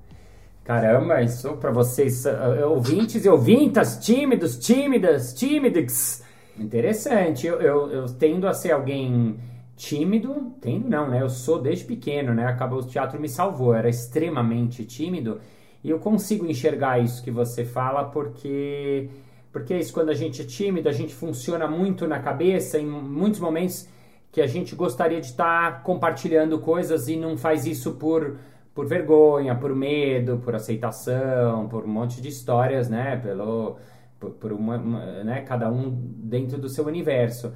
Caramba, 0.63 1.21
isso 1.21 1.53
para 1.57 1.71
vocês, 1.71 2.25
uh, 2.25 2.67
ouvintes 2.67 3.23
e 3.23 3.29
ouvintas, 3.29 3.97
tímidos, 4.03 4.57
tímidas, 4.57 5.33
tímidos. 5.33 6.23
Interessante. 6.57 7.45
Eu, 7.45 7.61
eu, 7.61 7.91
eu, 7.91 8.05
tendo 8.07 8.47
a 8.47 8.53
ser 8.53 8.71
alguém 8.71 9.39
tímido, 9.75 10.53
tendo 10.59 10.89
não, 10.89 11.07
né? 11.07 11.21
Eu 11.21 11.29
sou 11.29 11.61
desde 11.61 11.85
pequeno, 11.85 12.33
né? 12.33 12.45
Acabou 12.45 12.79
o 12.79 12.83
teatro 12.83 13.19
me 13.19 13.29
salvou. 13.29 13.69
Eu 13.69 13.75
era 13.75 13.89
extremamente 13.89 14.83
tímido 14.85 15.39
e 15.83 15.89
eu 15.89 15.99
consigo 15.99 16.45
enxergar 16.45 16.99
isso 16.99 17.23
que 17.23 17.31
você 17.31 17.63
fala 17.63 18.05
porque 18.05 19.09
porque 19.51 19.73
é 19.73 19.79
isso 19.79 19.93
quando 19.93 20.09
a 20.09 20.13
gente 20.13 20.41
é 20.41 20.45
tímido, 20.45 20.87
a 20.87 20.91
gente 20.91 21.13
funciona 21.13 21.67
muito 21.67 22.07
na 22.07 22.19
cabeça 22.19 22.77
em 22.77 22.85
muitos 22.85 23.39
momentos 23.39 23.87
que 24.31 24.41
a 24.41 24.47
gente 24.47 24.75
gostaria 24.75 25.19
de 25.19 25.27
estar 25.27 25.71
tá 25.71 25.79
compartilhando 25.79 26.59
coisas 26.59 27.07
e 27.07 27.15
não 27.15 27.37
faz 27.37 27.65
isso 27.65 27.93
por 27.93 28.37
por 28.73 28.85
vergonha, 28.85 29.55
por 29.55 29.75
medo, 29.75 30.37
por 30.37 30.55
aceitação, 30.55 31.67
por 31.67 31.83
um 31.83 31.87
monte 31.87 32.21
de 32.21 32.29
histórias, 32.29 32.89
né? 32.89 33.17
Pelo 33.17 33.77
por, 34.19 34.31
por 34.31 34.53
uma, 34.53 34.77
uma, 34.77 35.23
né? 35.23 35.41
Cada 35.41 35.69
um 35.69 35.89
dentro 35.91 36.57
do 36.57 36.69
seu 36.69 36.85
universo. 36.85 37.51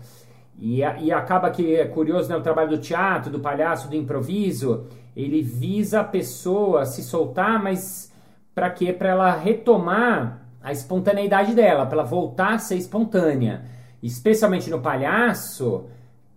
E, 0.60 0.80
e 0.80 1.12
acaba 1.12 1.50
que 1.50 1.76
é 1.76 1.86
curioso, 1.86 2.30
né? 2.30 2.36
O 2.36 2.42
trabalho 2.42 2.72
do 2.72 2.78
teatro, 2.78 3.32
do 3.32 3.40
palhaço, 3.40 3.90
do 3.90 3.96
improviso, 3.96 4.86
ele 5.16 5.42
visa 5.42 6.02
a 6.02 6.04
pessoa 6.04 6.86
se 6.86 7.02
soltar, 7.02 7.62
mas 7.62 8.13
para 8.54 8.70
quê? 8.70 8.94
Para 8.94 9.10
ela 9.10 9.36
retomar 9.36 10.44
a 10.62 10.72
espontaneidade 10.72 11.54
dela, 11.54 11.86
para 11.86 12.00
ela 12.00 12.08
voltar 12.08 12.54
a 12.54 12.60
ser 12.60 12.76
espontânea. 12.76 13.66
Especialmente 14.02 14.70
no 14.70 14.80
palhaço, 14.80 15.86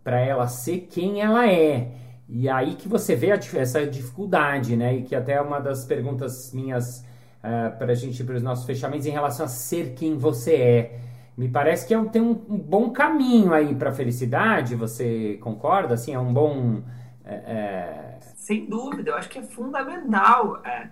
para 0.03 0.21
ela 0.21 0.47
ser 0.49 0.89
quem 0.91 1.21
ela 1.21 1.51
é. 1.51 1.93
E 2.29 2.49
aí 2.49 2.75
que 2.75 2.89
você 2.89 3.15
vê 3.15 3.33
a, 3.33 3.39
essa 3.55 3.87
dificuldade, 3.87 4.77
né? 4.77 4.97
E 4.97 5.03
que 5.03 5.15
até 5.15 5.35
é 5.35 5.41
uma 5.41 5.61
das 5.61 5.85
perguntas 5.85 6.53
minhas 6.53 7.01
uh, 7.01 7.05
eh, 7.45 7.69
para 7.71 7.93
a 7.93 7.95
gente, 7.95 8.23
para 8.25 8.35
os 8.35 8.43
nossos 8.43 8.65
fechamentos, 8.65 9.07
em 9.07 9.11
relação 9.11 9.47
a 9.47 9.49
ser 9.49 9.95
quem 9.95 10.17
você 10.17 10.55
é. 10.55 11.01
Me 11.37 11.49
parece 11.49 11.87
que 11.87 11.95
é 11.95 11.99
um, 11.99 12.09
tem 12.09 12.23
um, 12.23 12.31
um 12.49 12.59
bom 12.59 12.91
caminho 12.91 13.53
aí 13.53 13.75
para 13.75 13.93
felicidade, 13.93 14.75
você 14.75 15.39
concorda? 15.41 15.95
Assim, 15.95 16.15
é 16.15 16.19
um 16.19 16.33
bom. 16.33 16.83
É, 17.25 17.35
é... 17.35 18.19
Sem 18.35 18.67
dúvida, 18.67 19.11
eu 19.11 19.17
acho 19.17 19.29
que 19.29 19.39
é 19.39 19.43
fundamental. 19.43 20.63
É 20.65 20.89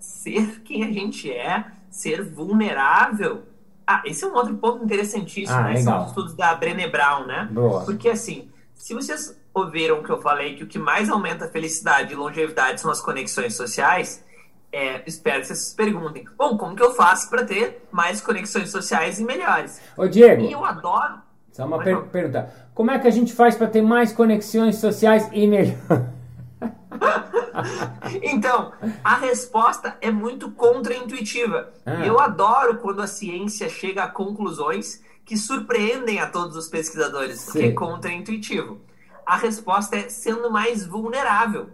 ser 0.00 0.60
quem 0.62 0.84
a 0.84 0.90
gente 0.90 1.30
é, 1.30 1.64
ser 1.90 2.22
vulnerável. 2.22 3.42
Ah, 3.86 4.02
esse 4.04 4.24
é 4.24 4.28
um 4.28 4.34
outro 4.34 4.56
ponto 4.56 4.84
interessantíssimo, 4.84 5.58
ah, 5.58 5.64
né? 5.64 5.76
São 5.76 6.02
os 6.02 6.08
estudos 6.08 6.34
da 6.34 6.54
Brené 6.54 6.88
Brown, 6.88 7.26
né? 7.26 7.48
Boa. 7.50 7.84
Porque 7.84 8.08
assim, 8.08 8.48
se 8.74 8.94
vocês 8.94 9.38
ouviram 9.52 10.02
que 10.02 10.10
eu 10.10 10.20
falei 10.20 10.54
que 10.54 10.64
o 10.64 10.66
que 10.66 10.78
mais 10.78 11.10
aumenta 11.10 11.44
a 11.44 11.48
felicidade 11.48 12.12
e 12.12 12.16
longevidade 12.16 12.80
são 12.80 12.90
as 12.90 13.00
conexões 13.00 13.54
sociais, 13.54 14.24
é, 14.72 15.02
espero 15.06 15.40
que 15.40 15.48
vocês 15.48 15.58
se 15.58 15.76
perguntem, 15.76 16.24
bom, 16.36 16.56
como 16.56 16.76
que 16.76 16.82
eu 16.82 16.94
faço 16.94 17.28
para 17.28 17.44
ter 17.44 17.84
mais 17.90 18.20
conexões 18.20 18.70
sociais 18.70 19.18
e 19.18 19.24
melhores? 19.24 19.80
Ô 19.96 20.06
Diego. 20.06 20.42
E 20.42 20.52
eu 20.52 20.64
adoro. 20.64 21.18
Só 21.50 21.66
uma 21.66 21.82
per 21.82 22.02
pergunta. 22.04 22.54
Como 22.74 22.90
é 22.90 22.98
que 22.98 23.08
a 23.08 23.10
gente 23.10 23.32
faz 23.32 23.56
para 23.56 23.66
ter 23.66 23.82
mais 23.82 24.12
conexões 24.12 24.76
sociais 24.76 25.28
e 25.32 25.46
melhores? 25.46 25.78
então, 28.22 28.72
a 29.02 29.16
resposta 29.16 29.96
é 30.00 30.10
muito 30.10 30.50
contraintuitiva. 30.50 31.72
Ah. 31.84 32.04
Eu 32.04 32.18
adoro 32.18 32.78
quando 32.78 33.02
a 33.02 33.06
ciência 33.06 33.68
chega 33.68 34.04
a 34.04 34.08
conclusões 34.08 35.02
que 35.24 35.36
surpreendem 35.36 36.18
a 36.18 36.26
todos 36.26 36.56
os 36.56 36.68
pesquisadores, 36.68 37.44
porque 37.44 37.66
é 37.66 37.72
contra-intuitivo. 37.72 38.80
A 39.24 39.36
resposta 39.36 39.96
é 39.96 40.08
sendo 40.08 40.50
mais 40.50 40.84
vulnerável. 40.84 41.70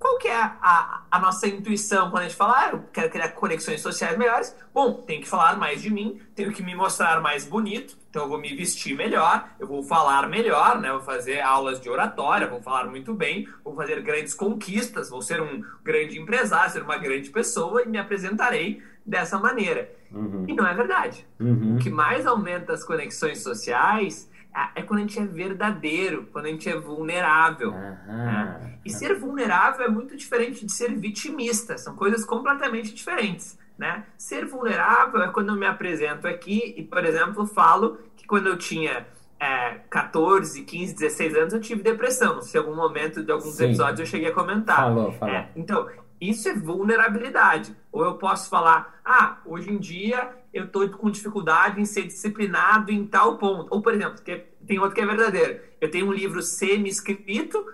Qual 0.00 0.18
que 0.18 0.28
é 0.28 0.34
a, 0.34 0.56
a, 0.62 1.02
a, 1.10 1.18
nossa 1.18 1.46
intuição 1.46 2.10
quando 2.10 2.22
a 2.22 2.26
gente 2.26 2.36
fala, 2.36 2.58
ah, 2.58 2.70
eu 2.72 2.84
quero 2.90 3.10
criar 3.10 3.28
conexões 3.28 3.82
sociais 3.82 4.16
melhores? 4.16 4.56
Bom, 4.72 4.94
tenho 4.94 5.20
que 5.20 5.28
falar 5.28 5.58
mais 5.58 5.82
de 5.82 5.90
mim, 5.90 6.18
tenho 6.34 6.52
que 6.52 6.62
me 6.62 6.74
mostrar 6.74 7.20
mais 7.20 7.44
bonito, 7.44 7.98
então 8.10 8.24
eu 8.24 8.28
vou 8.28 8.40
me 8.40 8.52
vestir 8.54 8.96
melhor, 8.96 9.48
eu 9.58 9.68
vou 9.68 9.84
falar 9.84 10.28
melhor, 10.28 10.80
né? 10.80 10.90
Vou 10.90 11.00
fazer 11.00 11.40
aulas 11.40 11.80
de 11.80 11.88
oratória, 11.88 12.48
vou 12.48 12.60
falar 12.60 12.86
muito 12.86 13.14
bem, 13.14 13.48
vou 13.64 13.74
fazer 13.74 14.02
grandes 14.02 14.34
conquistas, 14.34 15.08
vou 15.08 15.22
ser 15.22 15.40
um 15.40 15.62
grande 15.82 16.18
empresário, 16.18 16.72
ser 16.72 16.82
uma 16.82 16.98
grande 16.98 17.30
pessoa 17.30 17.82
e 17.82 17.88
me 17.88 17.98
apresentarei 17.98 18.82
dessa 19.06 19.38
maneira. 19.38 19.92
Uhum. 20.10 20.44
E 20.48 20.52
não 20.52 20.66
é 20.66 20.74
verdade. 20.74 21.24
Uhum. 21.38 21.76
O 21.76 21.78
que 21.78 21.88
mais 21.88 22.26
aumenta 22.26 22.72
as 22.72 22.82
conexões 22.82 23.44
sociais 23.44 24.28
é 24.74 24.82
quando 24.82 24.98
a 24.98 25.02
gente 25.02 25.18
é 25.18 25.24
verdadeiro, 25.24 26.28
quando 26.32 26.46
a 26.46 26.48
gente 26.48 26.68
é 26.68 26.76
vulnerável. 26.76 27.70
Né? 27.70 28.78
E 28.84 28.90
ser 28.90 29.14
vulnerável 29.14 29.86
é 29.86 29.88
muito 29.88 30.16
diferente 30.16 30.66
de 30.66 30.72
ser 30.72 30.92
vitimista, 30.96 31.78
são 31.78 31.94
coisas 31.94 32.24
completamente 32.24 32.92
diferentes. 32.92 33.56
Né? 33.80 34.04
Ser 34.18 34.44
vulnerável 34.44 35.22
é 35.22 35.28
quando 35.28 35.48
eu 35.48 35.56
me 35.56 35.64
apresento 35.64 36.28
aqui 36.28 36.74
e, 36.76 36.82
por 36.82 37.02
exemplo, 37.02 37.46
falo 37.46 37.96
que 38.14 38.26
quando 38.26 38.46
eu 38.46 38.58
tinha 38.58 39.06
é, 39.40 39.80
14, 39.88 40.64
15, 40.64 40.94
16 40.96 41.34
anos 41.34 41.54
eu 41.54 41.60
tive 41.62 41.82
depressão. 41.82 42.34
Não 42.34 42.42
sei, 42.42 42.60
em 42.60 42.64
algum 42.64 42.76
momento 42.76 43.24
de 43.24 43.32
alguns 43.32 43.54
Sim. 43.54 43.64
episódios 43.64 44.00
eu 44.00 44.04
cheguei 44.04 44.28
a 44.28 44.34
comentar. 44.34 44.76
Falou, 44.76 45.12
falou. 45.12 45.34
É, 45.34 45.48
então, 45.56 45.88
isso 46.20 46.46
é 46.50 46.52
vulnerabilidade. 46.52 47.74
Ou 47.90 48.04
eu 48.04 48.16
posso 48.16 48.50
falar, 48.50 49.00
ah, 49.02 49.38
hoje 49.46 49.72
em 49.72 49.78
dia 49.78 50.28
eu 50.52 50.66
estou 50.66 50.86
com 50.90 51.10
dificuldade 51.10 51.80
em 51.80 51.86
ser 51.86 52.02
disciplinado 52.02 52.92
em 52.92 53.06
tal 53.06 53.38
ponto. 53.38 53.68
Ou, 53.70 53.80
por 53.80 53.94
exemplo, 53.94 54.20
tem 54.66 54.78
outro 54.78 54.94
que 54.94 55.00
é 55.00 55.06
verdadeiro. 55.06 55.58
Eu 55.80 55.90
tenho 55.90 56.06
um 56.06 56.12
livro 56.12 56.42
semi-escrito, 56.42 57.64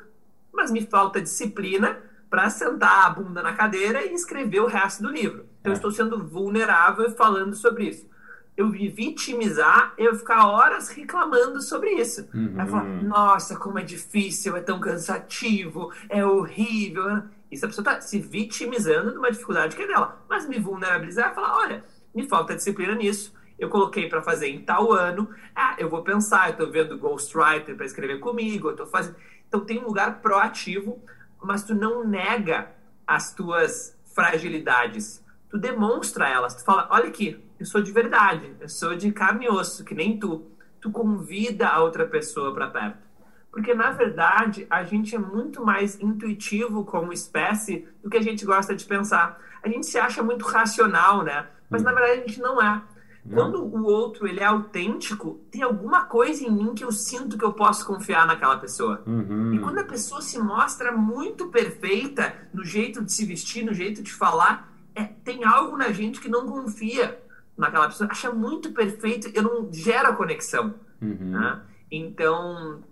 mas 0.52 0.70
me 0.70 0.82
falta 0.82 1.20
disciplina 1.20 1.98
para 2.30 2.48
sentar 2.50 3.06
a 3.06 3.10
bunda 3.10 3.42
na 3.42 3.54
cadeira 3.54 4.04
e 4.04 4.14
escrever 4.14 4.60
o 4.60 4.66
resto 4.66 5.02
do 5.02 5.10
livro. 5.10 5.46
Então, 5.66 5.72
é. 5.72 5.74
eu 5.74 5.74
estou 5.74 5.90
sendo 5.90 6.24
vulnerável 6.24 7.10
falando 7.10 7.54
sobre 7.56 7.88
isso. 7.88 8.08
Eu 8.56 8.68
me 8.68 8.88
vitimizar, 8.88 9.92
eu 9.98 10.14
ficar 10.14 10.46
horas 10.46 10.88
reclamando 10.88 11.60
sobre 11.60 11.90
isso. 11.90 12.26
Uhum. 12.32 12.58
Eu 12.58 12.66
falar, 12.66 12.84
nossa, 13.02 13.56
como 13.56 13.78
é 13.78 13.82
difícil, 13.82 14.56
é 14.56 14.60
tão 14.60 14.80
cansativo, 14.80 15.92
é 16.08 16.24
horrível. 16.24 17.22
Isso 17.50 17.66
a 17.66 17.68
pessoa 17.68 17.82
está 17.82 18.00
se 18.00 18.18
vitimizando 18.18 19.10
de 19.10 19.18
uma 19.18 19.30
dificuldade 19.30 19.76
que 19.76 19.82
é 19.82 19.86
dela. 19.86 20.24
Mas 20.28 20.48
me 20.48 20.58
vulnerabilizar 20.58 21.32
e 21.32 21.34
falar, 21.34 21.58
olha, 21.58 21.84
me 22.14 22.26
falta 22.26 22.54
disciplina 22.54 22.94
nisso. 22.94 23.34
Eu 23.58 23.68
coloquei 23.68 24.08
para 24.08 24.22
fazer 24.22 24.48
em 24.48 24.60
tal 24.60 24.92
ano. 24.92 25.28
Ah, 25.54 25.74
eu 25.78 25.90
vou 25.90 26.02
pensar, 26.02 26.48
eu 26.48 26.52
estou 26.52 26.70
vendo 26.70 26.96
Ghostwriter 26.96 27.76
para 27.76 27.86
escrever 27.86 28.20
comigo, 28.20 28.68
eu 28.68 28.72
estou 28.72 28.86
fazendo. 28.86 29.16
Então 29.48 29.60
tem 29.60 29.78
um 29.78 29.86
lugar 29.86 30.20
proativo, 30.20 31.02
mas 31.42 31.62
tu 31.62 31.74
não 31.74 32.06
nega 32.06 32.70
as 33.06 33.34
tuas 33.34 33.96
fragilidades. 34.14 35.25
Tu 35.50 35.58
demonstra 35.58 36.28
elas. 36.28 36.54
Tu 36.56 36.64
fala, 36.64 36.88
olha 36.90 37.08
aqui, 37.08 37.42
eu 37.58 37.66
sou 37.66 37.80
de 37.80 37.92
verdade, 37.92 38.54
eu 38.60 38.68
sou 38.68 38.96
de 38.96 39.12
carne 39.12 39.46
e 39.46 39.48
osso, 39.48 39.84
que 39.84 39.94
nem 39.94 40.18
tu. 40.18 40.50
Tu 40.80 40.90
convida 40.90 41.68
a 41.68 41.82
outra 41.82 42.06
pessoa 42.06 42.52
para 42.52 42.68
perto. 42.68 43.06
Porque, 43.50 43.74
na 43.74 43.90
verdade, 43.90 44.66
a 44.68 44.84
gente 44.84 45.14
é 45.14 45.18
muito 45.18 45.64
mais 45.64 45.98
intuitivo 46.00 46.84
como 46.84 47.12
espécie 47.12 47.88
do 48.02 48.10
que 48.10 48.18
a 48.18 48.22
gente 48.22 48.44
gosta 48.44 48.74
de 48.74 48.84
pensar. 48.84 49.40
A 49.62 49.68
gente 49.68 49.86
se 49.86 49.98
acha 49.98 50.22
muito 50.22 50.44
racional, 50.44 51.24
né? 51.24 51.46
Mas 51.68 51.82
na 51.82 51.92
verdade 51.92 52.20
a 52.20 52.26
gente 52.26 52.40
não 52.40 52.60
é. 52.60 52.82
Não. 53.24 53.36
Quando 53.36 53.64
o 53.64 53.84
outro 53.84 54.26
ele 54.28 54.40
é 54.40 54.44
autêntico, 54.44 55.40
tem 55.50 55.62
alguma 55.62 56.04
coisa 56.04 56.44
em 56.44 56.50
mim 56.50 56.74
que 56.74 56.84
eu 56.84 56.92
sinto 56.92 57.36
que 57.36 57.44
eu 57.44 57.52
posso 57.52 57.84
confiar 57.84 58.26
naquela 58.26 58.56
pessoa. 58.56 59.02
Uhum. 59.04 59.54
E 59.54 59.58
quando 59.58 59.78
a 59.78 59.84
pessoa 59.84 60.22
se 60.22 60.38
mostra 60.38 60.92
muito 60.92 61.48
perfeita 61.48 62.34
no 62.54 62.64
jeito 62.64 63.02
de 63.02 63.10
se 63.10 63.24
vestir, 63.24 63.64
no 63.64 63.74
jeito 63.74 64.02
de 64.02 64.12
falar, 64.12 64.72
é, 64.96 65.04
tem 65.04 65.44
algo 65.44 65.76
na 65.76 65.92
gente 65.92 66.20
que 66.20 66.28
não 66.28 66.46
confia 66.46 67.20
naquela 67.56 67.86
pessoa, 67.86 68.10
acha 68.10 68.32
muito 68.32 68.72
perfeito, 68.72 69.30
eu 69.34 69.42
não 69.42 69.72
gera 69.72 70.12
conexão. 70.14 70.74
Uhum. 71.00 71.30
Né? 71.30 71.60
Então, 71.90 72.82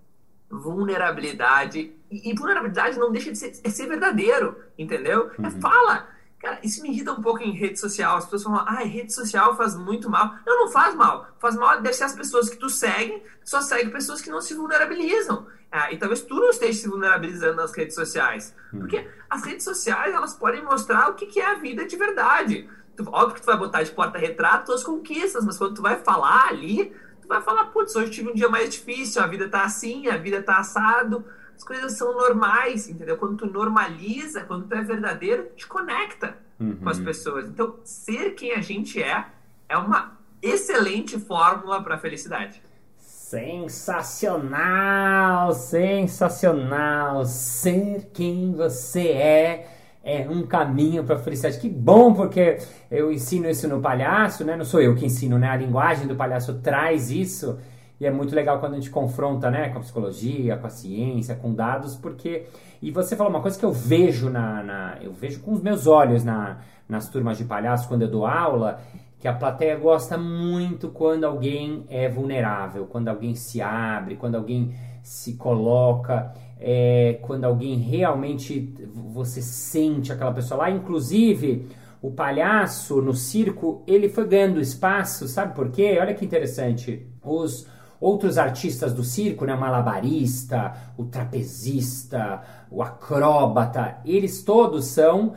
vulnerabilidade. 0.51 1.93
E, 2.11 2.31
e, 2.31 2.35
vulnerabilidade 2.35 2.99
não 2.99 3.11
deixa 3.11 3.33
de 3.33 3.39
ser, 3.39 3.53
é 3.65 3.71
ser 3.71 3.89
verdadeiro, 3.89 4.57
entendeu? 4.79 5.31
É 5.39 5.41
uhum. 5.41 5.47
É 5.47 5.51
fala. 5.51 6.14
Cara, 6.45 6.59
isso 6.63 6.83
me 6.83 6.91
irrita 6.91 7.11
um 7.11 7.23
pouco 7.23 7.43
em 7.43 7.53
rede 7.53 7.81
social. 7.81 8.19
As 8.19 8.25
pessoas 8.25 8.43
falam, 8.43 8.65
ah, 8.69 8.85
rede 8.85 9.11
social 9.15 9.57
faz 9.57 9.75
muito 9.75 10.11
mal. 10.11 10.35
Não, 10.45 10.67
não 10.67 10.71
faz 10.71 10.95
mal. 10.95 11.27
Faz 11.39 11.57
mal 11.57 11.81
deve 11.81 11.95
ser 11.95 12.05
as 12.05 12.13
pessoas 12.13 12.51
que 12.51 12.57
tu 12.57 12.69
segue, 12.69 13.23
só 13.43 13.63
segue 13.63 13.91
pessoas 13.91 14.21
que 14.21 14.29
não 14.29 14.43
se 14.43 14.53
vulnerabilizam. 14.53 15.47
Ah, 15.73 15.91
e 15.91 15.97
talvez 15.97 16.21
tu 16.21 16.35
não 16.35 16.51
esteja 16.51 16.79
se 16.79 16.87
vulnerabilizando 16.87 17.57
nas 17.57 17.73
redes 17.73 17.95
sociais. 17.95 18.55
Hum. 18.75 18.81
Porque 18.81 19.09
as 19.31 19.43
redes 19.43 19.65
sociais, 19.65 20.15
elas 20.15 20.35
podem 20.35 20.63
mostrar 20.63 21.09
o 21.09 21.15
que, 21.15 21.25
que 21.25 21.41
é 21.41 21.47
a 21.47 21.55
vida 21.55 21.87
de 21.87 21.97
verdade. 21.97 22.69
Tu, 22.95 23.03
óbvio 23.11 23.37
que 23.37 23.41
tu 23.41 23.47
vai 23.47 23.57
botar 23.57 23.83
de 23.83 23.91
porta-retrato 23.93 24.67
tuas 24.67 24.85
conquistas, 24.85 25.43
mas 25.47 25.57
quando 25.57 25.77
tu 25.77 25.83
vai 25.83 25.97
falar 25.97 26.49
ali, 26.49 26.95
tu 27.23 27.27
vai 27.27 27.41
falar, 27.41 27.65
putz, 27.67 27.97
hoje 27.97 28.11
tive 28.11 28.29
um 28.29 28.35
dia 28.35 28.51
mais 28.51 28.69
difícil, 28.69 29.23
a 29.23 29.27
vida 29.27 29.49
tá 29.49 29.65
assim, 29.65 30.09
a 30.09 30.19
vida 30.19 30.43
tá 30.43 30.59
assado 30.59 31.25
as 31.57 31.65
coisas 31.65 31.93
são 31.93 32.15
normais, 32.15 32.89
entendeu? 32.89 33.17
Quando 33.17 33.37
tu 33.37 33.47
normaliza, 33.47 34.43
quando 34.43 34.67
tu 34.67 34.75
é 34.75 34.83
verdadeiro, 34.83 35.51
te 35.57 35.67
conecta 35.67 36.37
uhum. 36.59 36.77
com 36.77 36.89
as 36.89 36.99
pessoas. 36.99 37.49
Então, 37.49 37.77
ser 37.85 38.35
quem 38.35 38.53
a 38.53 38.61
gente 38.61 39.01
é 39.03 39.27
é 39.69 39.77
uma 39.77 40.19
excelente 40.43 41.19
fórmula 41.19 41.83
para 41.83 41.95
a 41.95 41.99
felicidade. 41.99 42.63
Sensacional, 42.99 45.53
sensacional. 45.53 47.25
Ser 47.25 48.11
quem 48.13 48.55
você 48.55 49.09
é 49.09 49.71
é 50.05 50.29
um 50.29 50.47
caminho 50.47 51.03
para 51.03 51.17
a 51.17 51.19
felicidade. 51.19 51.59
Que 51.59 51.69
bom, 51.69 52.13
porque 52.13 52.59
eu 52.91 53.11
ensino 53.11 53.49
isso 53.49 53.67
no 53.67 53.81
palhaço, 53.81 54.45
né? 54.45 54.55
Não 54.55 54.65
sou 54.65 54.83
eu 54.83 54.95
que 54.95 55.07
ensino, 55.07 55.39
né? 55.39 55.49
A 55.49 55.57
linguagem 55.57 56.07
do 56.07 56.15
palhaço 56.15 56.61
traz 56.61 57.11
isso. 57.11 57.59
E 58.01 58.07
é 58.07 58.11
muito 58.11 58.35
legal 58.35 58.59
quando 58.59 58.73
a 58.73 58.77
gente 58.77 58.91
confronta, 58.91 59.51
né, 59.51 59.69
com 59.69 59.79
a 59.79 59.81
psicologia, 59.81 60.57
com 60.57 60.67
a 60.67 60.71
ciência, 60.71 61.35
com 61.35 61.55
dados, 61.55 61.95
porque 61.95 62.47
e 62.83 62.91
você 62.91 63.17
falou 63.17 63.33
uma 63.33 63.41
coisa 63.41 63.59
que 63.59 63.65
eu 63.65 63.73
vejo 63.73 64.29
na, 64.29 64.63
na 64.63 64.99
eu 65.01 65.13
vejo 65.13 65.41
com 65.41 65.53
os 65.53 65.63
meus 65.63 65.87
olhos 65.87 66.25
na, 66.25 66.59
nas 66.89 67.09
turmas 67.09 67.39
de 67.39 67.45
palhaço 67.45 67.89
quando 67.89 68.03
eu 68.03 68.09
dou 68.09 68.27
aula, 68.27 68.81
que 69.19 69.29
a 69.29 69.33
plateia 69.33 69.77
gosta 69.77 70.19
muito 70.19 70.89
quando 70.89 71.25
alguém 71.25 71.85
é 71.89 72.09
vulnerável, 72.09 72.87
quando 72.87 73.09
alguém 73.09 73.35
se 73.35 73.63
abre, 73.63 74.17
quando 74.17 74.35
alguém 74.35 74.75
se 75.03 75.35
coloca, 75.35 76.33
é, 76.61 77.19
quando 77.23 77.45
alguém 77.45 77.79
realmente 77.79 78.75
você 78.93 79.41
sente 79.41 80.13
aquela 80.13 80.33
pessoa 80.33 80.59
lá, 80.59 80.71
inclusive 80.71 81.69
o 82.03 82.11
palhaço 82.11 83.01
no 83.01 83.15
circo, 83.15 83.83
ele 83.87 84.11
foi 84.11 84.27
ganhando 84.27 84.61
espaço, 84.61 85.27
sabe 85.27 85.55
por 85.55 85.71
quê? 85.71 85.97
Olha 85.99 86.13
que 86.13 86.23
interessante. 86.23 87.07
Os 87.23 87.67
outros 88.05 88.37
artistas 88.37 88.93
do 88.93 89.03
circo, 89.03 89.47
né, 89.47 89.55
o 89.55 89.59
malabarista, 89.59 90.75
o 90.95 91.05
trapezista, 91.05 92.43
o 92.71 92.83
acróbata, 92.83 93.97
eles 94.05 94.43
todos 94.43 94.85
são 94.85 95.33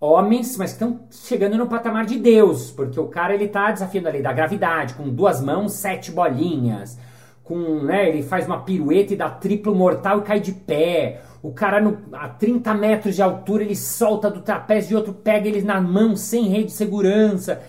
homens, 0.00 0.56
mas 0.56 0.72
estão 0.72 1.02
chegando 1.12 1.56
no 1.56 1.68
patamar 1.68 2.04
de 2.04 2.18
Deus, 2.18 2.72
porque 2.72 2.98
o 2.98 3.06
cara 3.06 3.34
ele 3.34 3.46
tá 3.46 3.70
desafiando 3.70 4.08
a 4.08 4.10
lei 4.10 4.20
da 4.20 4.32
gravidade, 4.32 4.94
com 4.94 5.08
duas 5.08 5.40
mãos, 5.40 5.74
sete 5.74 6.10
bolinhas, 6.10 6.98
com, 7.44 7.84
né, 7.84 8.08
ele 8.08 8.24
faz 8.24 8.46
uma 8.46 8.62
pirueta 8.62 9.14
e 9.14 9.16
dá 9.16 9.30
triplo 9.30 9.72
mortal 9.72 10.18
e 10.18 10.22
cai 10.22 10.40
de 10.40 10.50
pé. 10.50 11.22
O 11.40 11.52
cara 11.52 11.80
no, 11.80 11.98
a 12.14 12.28
30 12.28 12.74
metros 12.74 13.14
de 13.14 13.22
altura 13.22 13.62
ele 13.62 13.76
solta 13.76 14.28
do 14.28 14.40
trapézio 14.40 14.94
e 14.94 14.96
outro 14.96 15.12
pega 15.12 15.46
ele 15.46 15.62
na 15.62 15.80
mão 15.80 16.16
sem 16.16 16.48
rede 16.48 16.66
de 16.66 16.72
segurança. 16.72 17.62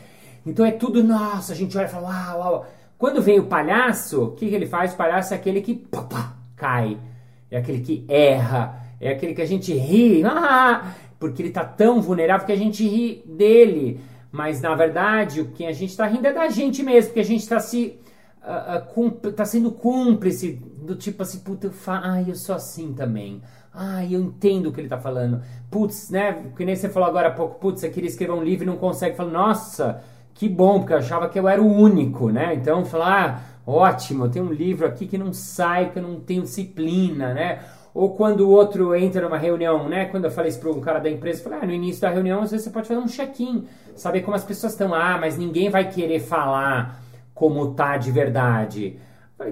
Então 0.43 0.65
é 0.65 0.72
tudo, 0.72 1.04
nossa, 1.04 1.54
a 1.54 1.56
gente 1.56 1.78
olha 1.78 1.86
e 1.86 1.89
fala, 1.89 2.10
uau, 2.10 2.39
uau. 2.39 2.65
Quando 3.04 3.22
vem 3.22 3.38
o 3.38 3.48
palhaço, 3.48 4.24
o 4.24 4.32
que, 4.32 4.48
que 4.48 4.56
ele 4.56 4.66
faz? 4.66 4.94
O 4.94 4.96
palhaço 4.96 5.34
é 5.34 5.36
aquele 5.36 5.60
que 5.60 5.76
pá, 5.76 6.04
pá, 6.04 6.38
cai, 6.56 6.98
é 7.52 7.58
aquele 7.58 7.82
que 7.82 8.06
erra, 8.08 8.82
é 8.98 9.12
aquele 9.12 9.34
que 9.34 9.42
a 9.42 9.46
gente 9.46 9.74
ri, 9.74 10.24
ah, 10.24 10.94
porque 11.20 11.42
ele 11.42 11.50
está 11.50 11.66
tão 11.66 12.02
vulnerável 12.02 12.46
que 12.46 12.54
a 12.54 12.58
gente 12.58 12.88
ri 12.88 13.22
dele. 13.28 14.00
Mas 14.32 14.62
na 14.62 14.74
verdade, 14.74 15.42
o 15.42 15.48
que 15.48 15.66
a 15.66 15.74
gente 15.74 15.89
está 15.89 16.08
rindo 16.08 16.26
é 16.26 16.32
da 16.32 16.48
gente 16.48 16.82
mesmo, 16.82 17.10
porque 17.10 17.20
a 17.20 17.26
gente 17.26 17.42
está 17.42 17.60
se 17.60 18.00
uh, 18.42 19.02
uh, 19.02 19.32
tá 19.34 19.44
sendo 19.44 19.74
cúmplice 19.74 20.54
do 20.54 20.96
tipo 20.96 21.24
assim, 21.24 21.39
puta, 21.39 21.68
eu 21.68 21.74
ai, 21.88 22.28
eu 22.30 22.36
sou 22.36 22.56
assim 22.56 22.94
também. 22.94 23.42
Ai, 23.74 24.16
eu 24.16 24.22
entendo 24.22 24.68
o 24.68 24.72
que 24.72 24.80
ele 24.80 24.88
está 24.88 24.98
falando. 24.98 25.42
Putz, 25.70 26.10
né? 26.10 26.42
Que 26.56 26.63
nem 26.63 26.74
você 26.74 26.88
falou 26.88 27.10
agora 27.10 27.28
há 27.28 27.32
pouco, 27.32 27.60
putz, 27.60 27.82
você 27.82 27.89
queria 27.89 28.10
escrever 28.10 28.32
um 28.32 28.44
livro 28.44 28.63
e 28.63 28.68
não 28.68 28.78
consegue. 28.78 29.18
Fala, 29.18 29.30
nossa, 29.30 30.02
que 30.34 30.50
bom, 30.50 30.80
porque 30.80 30.93
eu 30.93 30.98
achava 30.98 31.30
que 31.30 31.39
eu 31.39 31.48
era 31.48 31.62
o 31.62 31.72
único, 31.72 32.30
né? 32.30 32.54
Então, 32.54 32.84
falar, 32.84 33.56
ah, 33.65 33.69
ótimo, 33.69 34.30
tenho 34.30 34.46
um 34.46 34.54
livro 34.54 34.86
aqui 34.88 35.06
que 35.06 35.17
não 35.17 35.32
sai, 35.32 35.91
que 35.91 36.00
eu 36.00 36.04
não 36.04 36.19
tenho 36.19 36.43
disciplina, 36.43 37.34
né? 37.34 37.60
Ou 37.93 38.15
quando 38.15 38.41
o 38.41 38.50
outro 38.50 38.96
entra 38.96 39.22
numa 39.22 39.38
reunião, 39.38 39.88
né? 39.88 40.06
Quando 40.06 40.26
eu 40.26 40.32
falei 40.32 40.50
isso 40.50 40.60
para 40.60 40.72
um 40.72 40.82
cara 40.82 41.00
da 41.00 41.10
empresa, 41.10 41.39
eu 41.39 41.43
falei, 41.43 41.60
ah, 41.62 41.65
no 41.65 41.72
início 41.72 42.02
da 42.02 42.10
reunião, 42.10 42.41
às 42.41 42.50
vezes 42.50 42.65
você 42.65 42.72
pode 42.72 42.88
fazer 42.88 43.00
um 43.00 43.08
check-in, 43.08 43.67
saber 43.96 44.22
como 44.22 44.36
as 44.36 44.43
pessoas 44.43 44.74
estão. 44.74 44.93
Ah, 44.93 45.17
mas 45.19 45.38
ninguém 45.38 45.69
vai 45.69 45.88
querer 45.89 46.19
falar 46.19 47.00
como 47.34 47.74
tá 47.74 47.98
de 47.98 48.12
verdade? 48.12 48.98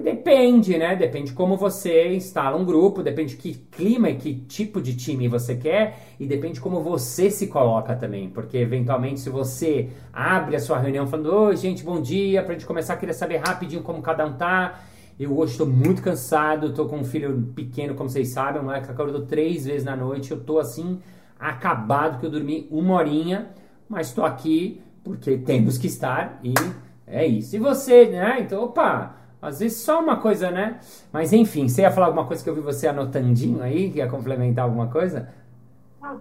Depende, 0.00 0.78
né? 0.78 0.94
Depende 0.96 1.32
como 1.32 1.56
você 1.56 2.14
instala 2.14 2.56
um 2.56 2.64
grupo, 2.64 3.02
depende 3.02 3.36
que 3.36 3.54
clima 3.54 4.10
e 4.10 4.16
que 4.16 4.34
tipo 4.34 4.80
de 4.80 4.96
time 4.96 5.28
você 5.28 5.56
quer 5.56 5.98
e 6.18 6.26
depende 6.26 6.60
como 6.60 6.80
você 6.80 7.30
se 7.30 7.48
coloca 7.48 7.94
também, 7.96 8.30
porque 8.30 8.56
eventualmente 8.56 9.20
se 9.20 9.28
você 9.28 9.90
abre 10.12 10.56
a 10.56 10.60
sua 10.60 10.78
reunião 10.78 11.06
falando, 11.06 11.32
oi 11.32 11.56
gente, 11.56 11.84
bom 11.84 12.00
dia, 12.00 12.42
pra 12.42 12.54
gente 12.54 12.66
começar, 12.66 12.96
queria 12.96 13.14
saber 13.14 13.38
rapidinho 13.38 13.82
como 13.82 14.00
cada 14.02 14.24
um 14.24 14.34
tá. 14.34 14.80
Eu 15.18 15.36
hoje 15.38 15.52
estou 15.52 15.66
muito 15.66 16.02
cansado, 16.02 16.68
estou 16.68 16.88
com 16.88 16.98
um 16.98 17.04
filho 17.04 17.52
pequeno, 17.54 17.94
como 17.94 18.08
vocês 18.08 18.28
sabem, 18.28 18.60
um 18.60 18.64
moleque 18.64 18.90
acordou 18.90 19.26
três 19.26 19.66
vezes 19.66 19.84
na 19.84 19.94
noite, 19.94 20.30
eu 20.30 20.40
tô 20.40 20.58
assim, 20.58 21.00
acabado 21.38 22.18
que 22.18 22.26
eu 22.26 22.30
dormi 22.30 22.66
uma 22.70 22.94
horinha, 22.94 23.50
mas 23.88 24.08
estou 24.08 24.24
aqui 24.24 24.80
porque 25.04 25.36
temos 25.36 25.76
que 25.78 25.86
estar 25.86 26.40
e 26.42 26.54
é 27.06 27.26
isso. 27.26 27.54
E 27.56 27.58
você, 27.58 28.06
né? 28.06 28.38
Então, 28.40 28.64
opa, 28.64 29.21
às 29.42 29.58
vezes 29.58 29.78
só 29.78 30.00
uma 30.00 30.16
coisa, 30.16 30.52
né? 30.52 30.78
Mas 31.12 31.32
enfim, 31.32 31.68
você 31.68 31.82
ia 31.82 31.90
falar 31.90 32.06
alguma 32.06 32.24
coisa 32.24 32.44
que 32.44 32.48
eu 32.48 32.54
vi 32.54 32.60
você 32.60 32.86
anotandinho 32.86 33.60
aí? 33.60 33.90
Ia 33.90 34.08
complementar 34.08 34.64
alguma 34.64 34.86
coisa? 34.86 35.34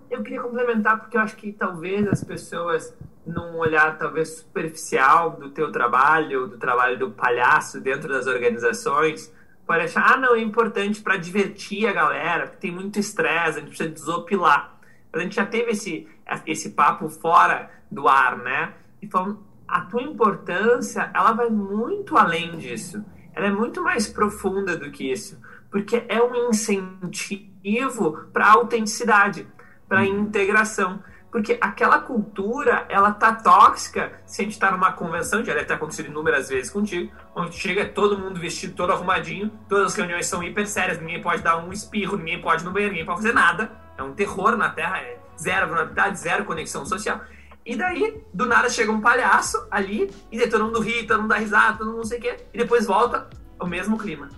Eu 0.10 0.23
queria 0.23 0.41
complementar 0.41 0.99
porque 0.99 1.15
eu 1.15 1.21
acho 1.21 1.36
que 1.36 1.51
talvez 1.51 2.07
as 2.07 2.23
pessoas, 2.23 2.95
num 3.25 3.57
olhar 3.57 3.97
talvez 3.97 4.38
superficial 4.38 5.31
do 5.31 5.51
teu 5.51 5.71
trabalho, 5.71 6.47
do 6.47 6.57
trabalho 6.57 6.97
do 6.97 7.12
palhaço 7.12 7.79
dentro 7.79 8.10
das 8.10 8.25
organizações, 8.25 9.31
podem 9.67 9.86
achar, 9.86 10.13
ah, 10.13 10.17
não, 10.17 10.36
é 10.36 10.41
importante 10.41 11.01
para 11.01 11.17
divertir 11.17 11.88
a 11.88 11.93
galera, 11.93 12.47
porque 12.47 12.62
tem 12.62 12.71
muito 12.71 12.99
estresse, 12.99 13.57
a 13.57 13.62
gente 13.62 13.69
precisa 13.69 13.89
desopilar. 13.89 14.77
Mas 15.12 15.21
a 15.21 15.23
gente 15.23 15.36
já 15.36 15.45
teve 15.45 15.71
esse, 15.71 16.07
esse 16.47 16.71
papo 16.71 17.07
fora 17.07 17.69
do 17.89 18.07
ar, 18.07 18.38
né? 18.38 18.73
E 19.01 19.07
falando, 19.07 19.39
a 19.71 19.81
tua 19.81 20.03
importância, 20.03 21.10
ela 21.13 21.31
vai 21.31 21.49
muito 21.49 22.17
além 22.17 22.57
disso. 22.57 23.03
Ela 23.34 23.47
é 23.47 23.51
muito 23.51 23.81
mais 23.81 24.07
profunda 24.07 24.75
do 24.75 24.91
que 24.91 25.10
isso, 25.10 25.39
porque 25.71 26.03
é 26.10 26.21
um 26.21 26.49
incentivo 26.49 28.25
para 28.34 28.47
a 28.47 28.51
autenticidade, 28.51 29.47
para 29.88 29.99
a 29.99 30.05
integração. 30.05 31.01
Porque 31.31 31.57
aquela 31.62 31.99
cultura, 31.99 32.86
ela 32.89 33.12
tá 33.12 33.34
tóxica 33.34 34.19
se 34.25 34.41
a 34.41 34.43
gente 34.43 34.60
tá 34.60 34.69
numa 34.69 34.91
convenção, 34.91 35.45
já 35.45 35.53
deve 35.53 35.65
ter 35.65 35.75
acontecido 35.75 36.07
inúmeras 36.07 36.49
vezes 36.49 36.69
contigo, 36.69 37.10
onde 37.34 37.55
chega 37.55 37.86
todo 37.86 38.19
mundo 38.19 38.38
vestido, 38.38 38.73
todo 38.75 38.91
arrumadinho, 38.91 39.49
todas 39.69 39.93
as 39.93 39.95
reuniões 39.95 40.25
são 40.27 40.43
hiper 40.43 40.67
sérias, 40.67 40.99
ninguém 40.99 41.21
pode 41.21 41.41
dar 41.41 41.63
um 41.63 41.71
espirro, 41.71 42.17
ninguém 42.17 42.41
pode 42.41 42.63
ir 42.63 42.65
no 42.65 42.71
banheiro, 42.71 42.91
ninguém 42.91 43.05
pode 43.05 43.21
fazer 43.21 43.34
nada. 43.34 43.71
É 43.97 44.03
um 44.03 44.13
terror 44.13 44.57
na 44.57 44.67
Terra, 44.67 44.97
é 44.97 45.19
zero 45.39 45.67
vulnerabilidade, 45.67 46.19
zero 46.19 46.43
conexão 46.43 46.86
social. 46.86 47.21
E 47.65 47.76
daí, 47.76 48.24
do 48.34 48.45
nada, 48.45 48.69
chega 48.69 48.91
um 48.91 49.02
palhaço 49.02 49.67
ali, 49.69 50.10
e 50.32 50.38
daí 50.38 50.50
todo 50.50 50.65
mundo 50.65 50.80
ri, 50.80 51.06
todo 51.06 51.21
mundo 51.21 51.30
dá 51.30 51.38
risada, 51.38 51.78
todo 51.78 51.88
mundo 51.88 51.97
não 51.97 52.04
sei 52.06 52.17
o 52.17 52.21
quê, 52.21 52.38
e 52.54 52.58
depois 52.58 52.86
volta 52.86 53.30
o 53.60 53.67
mesmo 53.67 53.97
clima. 53.97 54.30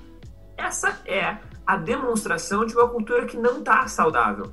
Essa 0.57 0.99
é 1.05 1.37
a 1.65 1.77
demonstração 1.77 2.65
de 2.65 2.75
uma 2.75 2.87
cultura 2.87 3.25
que 3.25 3.37
não 3.37 3.59
está 3.59 3.87
saudável. 3.87 4.51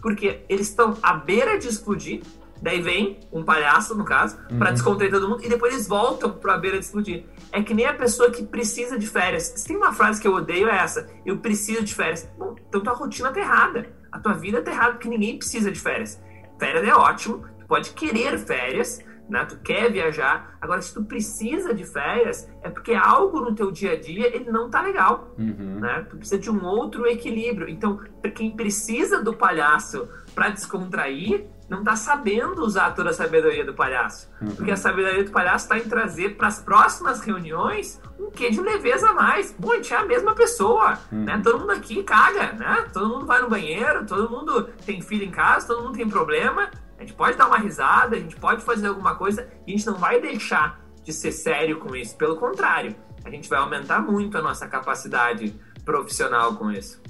Porque 0.00 0.44
eles 0.48 0.68
estão 0.68 0.96
à 1.02 1.14
beira 1.14 1.58
de 1.58 1.68
explodir, 1.68 2.22
daí 2.60 2.82
vem 2.82 3.20
um 3.32 3.42
palhaço, 3.42 3.94
no 3.94 4.04
caso, 4.04 4.36
uhum. 4.50 4.58
para 4.58 4.72
descontrair 4.72 5.10
todo 5.10 5.28
mundo, 5.28 5.44
e 5.44 5.48
depois 5.48 5.72
eles 5.72 5.88
voltam 5.88 6.32
para 6.32 6.54
a 6.54 6.58
beira 6.58 6.78
de 6.78 6.84
explodir. 6.84 7.24
É 7.50 7.62
que 7.62 7.72
nem 7.72 7.86
a 7.86 7.94
pessoa 7.94 8.30
que 8.30 8.42
precisa 8.42 8.98
de 8.98 9.06
férias. 9.06 9.44
Se 9.56 9.66
tem 9.66 9.76
uma 9.76 9.92
frase 9.92 10.20
que 10.20 10.28
eu 10.28 10.34
odeio, 10.34 10.68
é 10.68 10.76
essa: 10.76 11.08
eu 11.24 11.38
preciso 11.38 11.82
de 11.82 11.94
férias. 11.94 12.28
Bom, 12.36 12.56
então 12.68 12.80
tua 12.80 12.94
rotina 12.94 13.32
tá 13.32 13.40
errada. 13.40 13.90
A 14.10 14.18
tua 14.18 14.34
vida 14.34 14.60
tá 14.60 14.70
errada, 14.70 14.92
porque 14.92 15.08
ninguém 15.08 15.38
precisa 15.38 15.70
de 15.70 15.78
férias. 15.78 16.20
Férias 16.58 16.86
é 16.86 16.94
ótimo, 16.94 17.44
pode 17.72 17.92
querer 17.92 18.36
férias, 18.36 19.02
né? 19.30 19.46
Tu 19.46 19.56
quer 19.60 19.90
viajar. 19.90 20.58
Agora, 20.60 20.82
se 20.82 20.92
tu 20.92 21.04
precisa 21.04 21.72
de 21.72 21.86
férias, 21.86 22.46
é 22.62 22.68
porque 22.68 22.92
algo 22.92 23.40
no 23.40 23.54
teu 23.54 23.70
dia 23.70 23.92
a 23.92 23.98
dia 23.98 24.26
ele 24.26 24.50
não 24.50 24.68
tá 24.68 24.82
legal, 24.82 25.34
uhum. 25.38 25.80
né? 25.80 26.06
Tu 26.10 26.18
precisa 26.18 26.38
de 26.38 26.50
um 26.50 26.62
outro 26.66 27.06
equilíbrio. 27.06 27.66
Então, 27.70 27.98
quem 28.34 28.54
precisa 28.54 29.22
do 29.22 29.32
palhaço 29.32 30.06
para 30.34 30.50
descontrair, 30.50 31.46
não 31.66 31.82
tá 31.82 31.96
sabendo 31.96 32.62
usar 32.62 32.90
toda 32.90 33.08
a 33.08 33.14
sabedoria 33.14 33.64
do 33.64 33.72
palhaço. 33.72 34.30
Uhum. 34.42 34.54
Porque 34.54 34.70
a 34.70 34.76
sabedoria 34.76 35.24
do 35.24 35.30
palhaço 35.30 35.64
está 35.64 35.78
em 35.78 35.88
trazer 35.88 36.36
para 36.36 36.48
as 36.48 36.60
próximas 36.60 37.22
reuniões 37.22 37.98
um 38.20 38.30
quê 38.30 38.50
de 38.50 38.60
leveza 38.60 39.08
a 39.08 39.14
mais. 39.14 39.56
Bom, 39.58 39.72
a 39.72 39.76
gente 39.76 39.94
é 39.94 39.96
a 39.96 40.04
mesma 40.04 40.34
pessoa, 40.34 40.98
uhum. 41.10 41.24
né? 41.24 41.40
Todo 41.42 41.60
mundo 41.60 41.72
aqui 41.72 42.02
caga, 42.02 42.52
né? 42.52 42.84
Todo 42.92 43.08
mundo 43.08 43.24
vai 43.24 43.40
no 43.40 43.48
banheiro, 43.48 44.04
todo 44.04 44.28
mundo 44.28 44.68
tem 44.84 45.00
filho 45.00 45.24
em 45.24 45.30
casa, 45.30 45.68
todo 45.68 45.82
mundo 45.82 45.96
tem 45.96 46.06
problema. 46.06 46.68
A 47.02 47.04
gente 47.04 47.14
pode 47.14 47.36
dar 47.36 47.48
uma 47.48 47.58
risada, 47.58 48.14
a 48.14 48.18
gente 48.20 48.36
pode 48.36 48.62
fazer 48.62 48.86
alguma 48.86 49.16
coisa 49.16 49.48
e 49.66 49.72
a 49.72 49.76
gente 49.76 49.84
não 49.86 49.96
vai 49.96 50.20
deixar 50.20 50.80
de 51.02 51.12
ser 51.12 51.32
sério 51.32 51.80
com 51.80 51.96
isso. 51.96 52.16
Pelo 52.16 52.36
contrário, 52.36 52.94
a 53.24 53.30
gente 53.30 53.48
vai 53.48 53.58
aumentar 53.58 54.00
muito 54.00 54.38
a 54.38 54.42
nossa 54.42 54.68
capacidade 54.68 55.52
profissional 55.84 56.54
com 56.54 56.70
isso. 56.70 57.02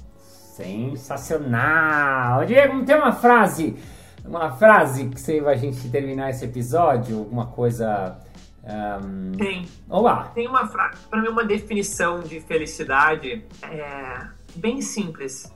Sensacional! 0.55 2.43
Diego, 2.43 2.83
tem 2.83 2.95
uma 2.95 3.11
frase, 3.11 3.77
uma 4.25 4.49
frase 4.53 5.09
que 5.09 5.21
você 5.21 5.39
a 5.45 5.53
gente 5.53 5.87
terminar 5.91 6.31
esse 6.31 6.43
episódio, 6.43 7.19
alguma 7.19 7.45
coisa. 7.45 8.17
Um... 8.63 9.33
Tem. 9.33 9.67
Olá. 9.87 10.31
Tem 10.33 10.47
uma 10.47 10.65
frase, 10.65 10.97
para 11.07 11.21
mim, 11.21 11.27
uma 11.27 11.45
definição 11.45 12.21
de 12.21 12.39
felicidade 12.41 13.45
é 13.61 14.27
bem 14.55 14.81
simples 14.81 15.53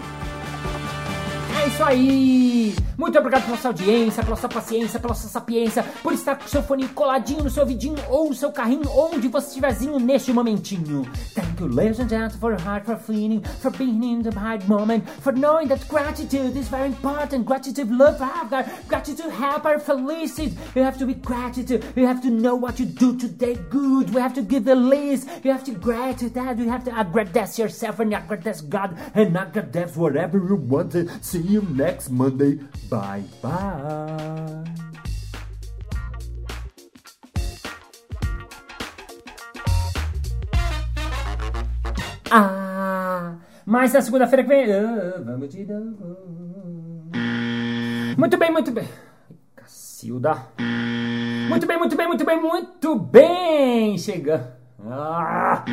Isso 1.74 1.84
aí! 1.84 2.76
Muito 2.96 3.18
obrigado 3.18 3.46
pela 3.46 3.58
sua 3.58 3.72
audiência, 3.72 4.24
pela 4.24 4.36
sua 4.36 4.48
paciência, 4.48 5.00
pela 5.00 5.16
sua 5.16 5.28
sapiência, 5.28 5.84
por 6.04 6.14
estar 6.14 6.36
com 6.36 6.48
seu 6.48 6.62
fone 6.62 6.88
coladinho 6.90 7.44
no 7.44 7.50
seu 7.50 7.66
vidinho 7.66 7.96
ou 8.08 8.30
no 8.30 8.36
seu 8.36 8.52
carrinho, 8.52 8.88
onde 8.88 9.28
você 9.28 9.48
estiverzinho 9.48 10.00
neste 10.00 10.32
momentinho. 10.32 11.04
Thank 11.34 11.60
you, 11.60 11.68
ladies 11.68 12.00
and 12.00 12.10
gentlemen, 12.10 12.40
for 12.40 12.52
your 12.52 12.62
heart, 12.62 12.86
for 12.86 12.96
feeling, 12.96 13.42
for 13.60 13.72
being 13.72 14.04
in 14.04 14.22
the 14.22 14.30
right 14.30 14.64
moment, 14.68 15.04
for 15.22 15.34
knowing 15.34 15.68
that 15.68 15.84
gratitude 15.88 16.56
is 16.56 16.68
very 16.70 16.90
important. 16.90 17.44
Gratitude, 17.46 17.90
love, 17.90 18.20
Gratitude, 18.88 19.32
help 19.32 19.66
our 19.66 19.80
felicity. 19.80 20.56
You 20.76 20.84
have 20.84 21.00
to 21.00 21.08
be 21.08 21.16
gratitude. 21.16 21.84
You 21.96 22.06
have 22.06 22.22
to 22.22 22.30
know 22.30 22.56
what 22.56 22.80
you 22.80 22.86
do 22.86 23.18
today 23.18 23.58
good. 23.72 24.14
We 24.14 24.22
have 24.22 24.36
to 24.36 24.44
give 24.44 24.66
the 24.66 24.76
list. 24.76 25.28
You 25.44 25.52
have 25.52 25.64
to 25.64 25.72
gratitude. 25.72 26.60
You 26.60 26.70
have 26.70 26.84
to 26.84 26.92
agradece 26.92 27.58
yourself 27.58 28.00
and 28.00 28.14
agradece 28.14 28.70
God 28.70 28.96
and 29.16 29.36
agradece 29.36 29.98
whatever 29.98 30.38
you 30.38 30.56
want. 30.56 30.92
to 30.92 31.10
See 31.22 31.40
next 31.64 32.12
Monday. 32.12 32.60
Bye 32.90 33.24
bye. 33.42 34.64
Ah, 42.32 43.36
mas 43.66 43.94
na 43.94 44.02
segunda-feira 44.02 44.44
que 44.44 44.50
vem. 44.50 44.74
ah, 44.74 45.22
vamos 45.24 45.50
de 45.50 45.66
novo. 45.66 46.18
Muito 48.18 48.38
bem, 48.38 48.52
muito 48.52 48.72
bem. 48.72 48.88
Cacilda. 49.56 50.48
Muito 51.50 51.68
bem, 51.68 51.78
muito 51.78 51.96
bem, 51.96 52.08
muito 52.08 52.26
bem, 52.26 52.42
muito 52.42 52.96
bem. 53.00 53.98
Chega. 53.98 54.58
Ah. 54.90 55.64